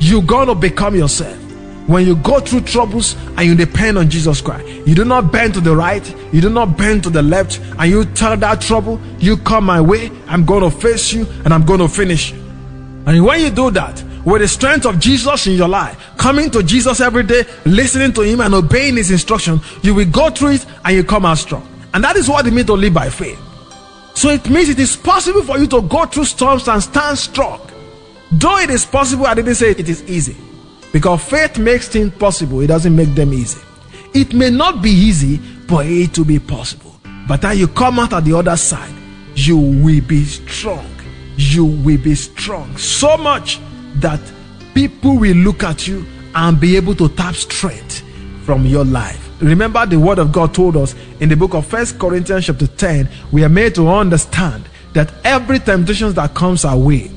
You're 0.00 0.22
to 0.22 0.54
become 0.54 0.94
yourself. 0.94 1.38
when 1.88 2.06
you 2.06 2.14
go 2.16 2.38
through 2.38 2.60
troubles 2.60 3.16
and 3.38 3.46
you 3.46 3.54
depend 3.54 3.96
on 3.96 4.10
Jesus 4.10 4.42
Christ. 4.42 4.68
You 4.86 4.94
do 4.94 5.06
not 5.06 5.32
bend 5.32 5.54
to 5.54 5.60
the 5.60 5.74
right, 5.74 6.06
you 6.32 6.42
do 6.42 6.50
not 6.50 6.76
bend 6.76 7.02
to 7.04 7.10
the 7.10 7.22
left, 7.22 7.60
and 7.78 7.90
you 7.90 8.04
tell 8.04 8.36
that 8.36 8.60
trouble, 8.60 9.00
you 9.18 9.38
come 9.38 9.64
my 9.64 9.80
way, 9.80 10.12
I'm 10.26 10.46
to 10.46 10.70
face 10.70 11.12
you 11.14 11.26
and 11.44 11.52
I'm 11.52 11.64
to 11.66 11.88
finish 11.88 12.30
you. 12.32 12.38
And 13.06 13.24
when 13.24 13.40
you 13.40 13.48
do 13.50 13.70
that, 13.70 14.04
with 14.24 14.42
the 14.42 14.48
strength 14.48 14.84
of 14.84 15.00
Jesus 15.00 15.46
in 15.46 15.54
your 15.54 15.68
life, 15.68 16.07
coming 16.18 16.50
to 16.50 16.62
Jesus 16.62 17.00
every 17.00 17.22
day, 17.22 17.44
listening 17.64 18.12
to 18.14 18.20
Him 18.22 18.40
and 18.40 18.52
obeying 18.54 18.96
His 18.96 19.10
instruction, 19.10 19.60
you 19.82 19.94
will 19.94 20.10
go 20.10 20.28
through 20.30 20.52
it 20.52 20.66
and 20.84 20.96
you 20.96 21.04
come 21.04 21.24
out 21.24 21.38
strong. 21.38 21.66
And 21.94 22.04
that 22.04 22.16
is 22.16 22.28
what 22.28 22.46
it 22.46 22.52
means 22.52 22.66
to 22.66 22.74
live 22.74 22.92
by 22.92 23.08
faith. 23.08 23.40
So 24.14 24.30
it 24.30 24.50
means 24.50 24.68
it 24.68 24.78
is 24.78 24.96
possible 24.96 25.42
for 25.42 25.58
you 25.58 25.66
to 25.68 25.80
go 25.82 26.04
through 26.04 26.24
storms 26.24 26.68
and 26.68 26.82
stand 26.82 27.16
strong. 27.16 27.60
Though 28.32 28.58
it 28.58 28.68
is 28.68 28.84
possible, 28.84 29.26
I 29.26 29.34
didn't 29.34 29.54
say 29.54 29.70
it 29.70 29.88
is 29.88 30.02
easy. 30.08 30.36
Because 30.92 31.22
faith 31.22 31.58
makes 31.58 31.88
things 31.88 32.12
possible, 32.14 32.60
it 32.60 32.66
doesn't 32.66 32.94
make 32.94 33.14
them 33.14 33.32
easy. 33.32 33.60
It 34.14 34.34
may 34.34 34.50
not 34.50 34.82
be 34.82 34.90
easy, 34.90 35.38
but 35.68 35.86
it 35.86 36.18
will 36.18 36.24
be 36.24 36.38
possible. 36.38 36.98
But 37.28 37.42
then 37.42 37.58
you 37.58 37.68
come 37.68 37.98
out 37.98 38.12
at 38.12 38.24
the 38.24 38.36
other 38.36 38.56
side, 38.56 38.92
you 39.34 39.56
will 39.56 40.00
be 40.00 40.24
strong. 40.24 40.86
You 41.36 41.64
will 41.64 41.98
be 41.98 42.14
strong. 42.14 42.76
So 42.76 43.16
much 43.16 43.60
that 43.96 44.20
people 44.78 45.18
will 45.18 45.34
look 45.34 45.64
at 45.64 45.88
you 45.88 46.06
and 46.36 46.60
be 46.60 46.76
able 46.76 46.94
to 46.94 47.08
tap 47.08 47.34
strength 47.34 48.04
from 48.44 48.64
your 48.64 48.84
life. 48.84 49.28
Remember 49.40 49.84
the 49.84 49.98
word 49.98 50.20
of 50.20 50.30
God 50.30 50.54
told 50.54 50.76
us 50.76 50.94
in 51.18 51.28
the 51.28 51.34
book 51.34 51.54
of 51.54 51.66
First 51.66 51.98
Corinthians 51.98 52.46
chapter 52.46 52.68
10, 52.68 53.08
we 53.32 53.42
are 53.42 53.48
made 53.48 53.74
to 53.74 53.88
understand 53.88 54.68
that 54.92 55.12
every 55.24 55.58
temptation 55.58 56.12
that 56.12 56.32
comes 56.32 56.64
our 56.64 56.78
way 56.78 57.10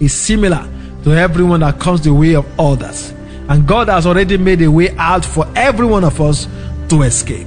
is 0.00 0.14
similar 0.14 0.66
to 1.04 1.10
everyone 1.10 1.60
that 1.60 1.78
comes 1.78 2.00
the 2.00 2.14
way 2.14 2.34
of 2.34 2.46
others. 2.58 3.10
And 3.50 3.68
God 3.68 3.88
has 3.88 4.06
already 4.06 4.38
made 4.38 4.62
a 4.62 4.70
way 4.70 4.96
out 4.96 5.26
for 5.26 5.46
every 5.56 5.84
one 5.84 6.04
of 6.04 6.18
us 6.22 6.46
to 6.88 7.02
escape. 7.02 7.46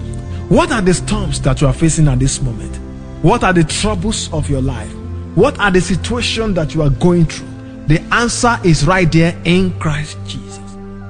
What 0.50 0.72
are 0.72 0.84
the 0.84 0.94
storms 0.94 1.42
that 1.42 1.62
you 1.62 1.68
are 1.68 1.74
facing 1.74 2.08
at 2.10 2.20
this 2.20 2.40
moment? 2.44 2.76
What 3.24 3.44
are 3.44 3.54
the 3.54 3.64
troubles 3.64 4.32
of 4.34 4.52
your 4.52 4.62
life? 4.62 4.94
What 5.34 5.60
are 5.60 5.72
the 5.72 5.82
situations 5.82 6.54
that 6.58 6.76
you 6.76 6.84
are 6.84 6.92
going 6.92 7.26
through? 7.26 7.51
The 7.88 8.02
answer 8.12 8.58
is 8.64 8.86
right 8.86 9.12
there 9.12 9.40
in 9.44 9.78
Christ 9.80 10.18
Jesus. 10.26 10.60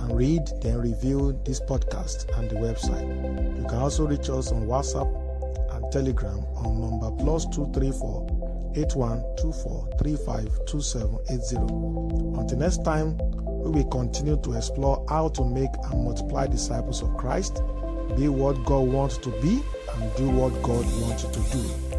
and 0.00 0.16
read, 0.16 0.42
then 0.62 0.78
review 0.78 1.38
this 1.44 1.60
podcast 1.60 2.26
and 2.38 2.50
the 2.50 2.56
website. 2.56 3.06
You 3.56 3.64
can 3.68 3.78
also 3.78 4.06
reach 4.06 4.30
us 4.30 4.52
on 4.52 4.66
WhatsApp 4.66 5.08
and 5.74 5.92
Telegram 5.92 6.38
on 6.56 6.80
number 6.80 7.10
plus 7.22 7.44
234 7.46 8.26
8124 8.76 9.88
352780. 9.98 12.40
Until 12.40 12.58
next 12.58 12.84
time, 12.84 13.18
we 13.62 13.70
will 13.70 13.88
continue 13.90 14.40
to 14.42 14.52
explore 14.54 15.04
how 15.08 15.28
to 15.28 15.44
make 15.44 15.70
and 15.90 16.04
multiply 16.04 16.46
disciples 16.46 17.02
of 17.02 17.16
Christ, 17.16 17.62
be 18.16 18.28
what 18.28 18.64
God 18.64 18.88
wants 18.88 19.18
to 19.18 19.30
be, 19.42 19.62
and 19.94 20.16
do 20.16 20.30
what 20.30 20.50
God 20.62 20.84
wants 21.02 21.24
you 21.24 21.30
to 21.30 21.40
do. 21.50 21.89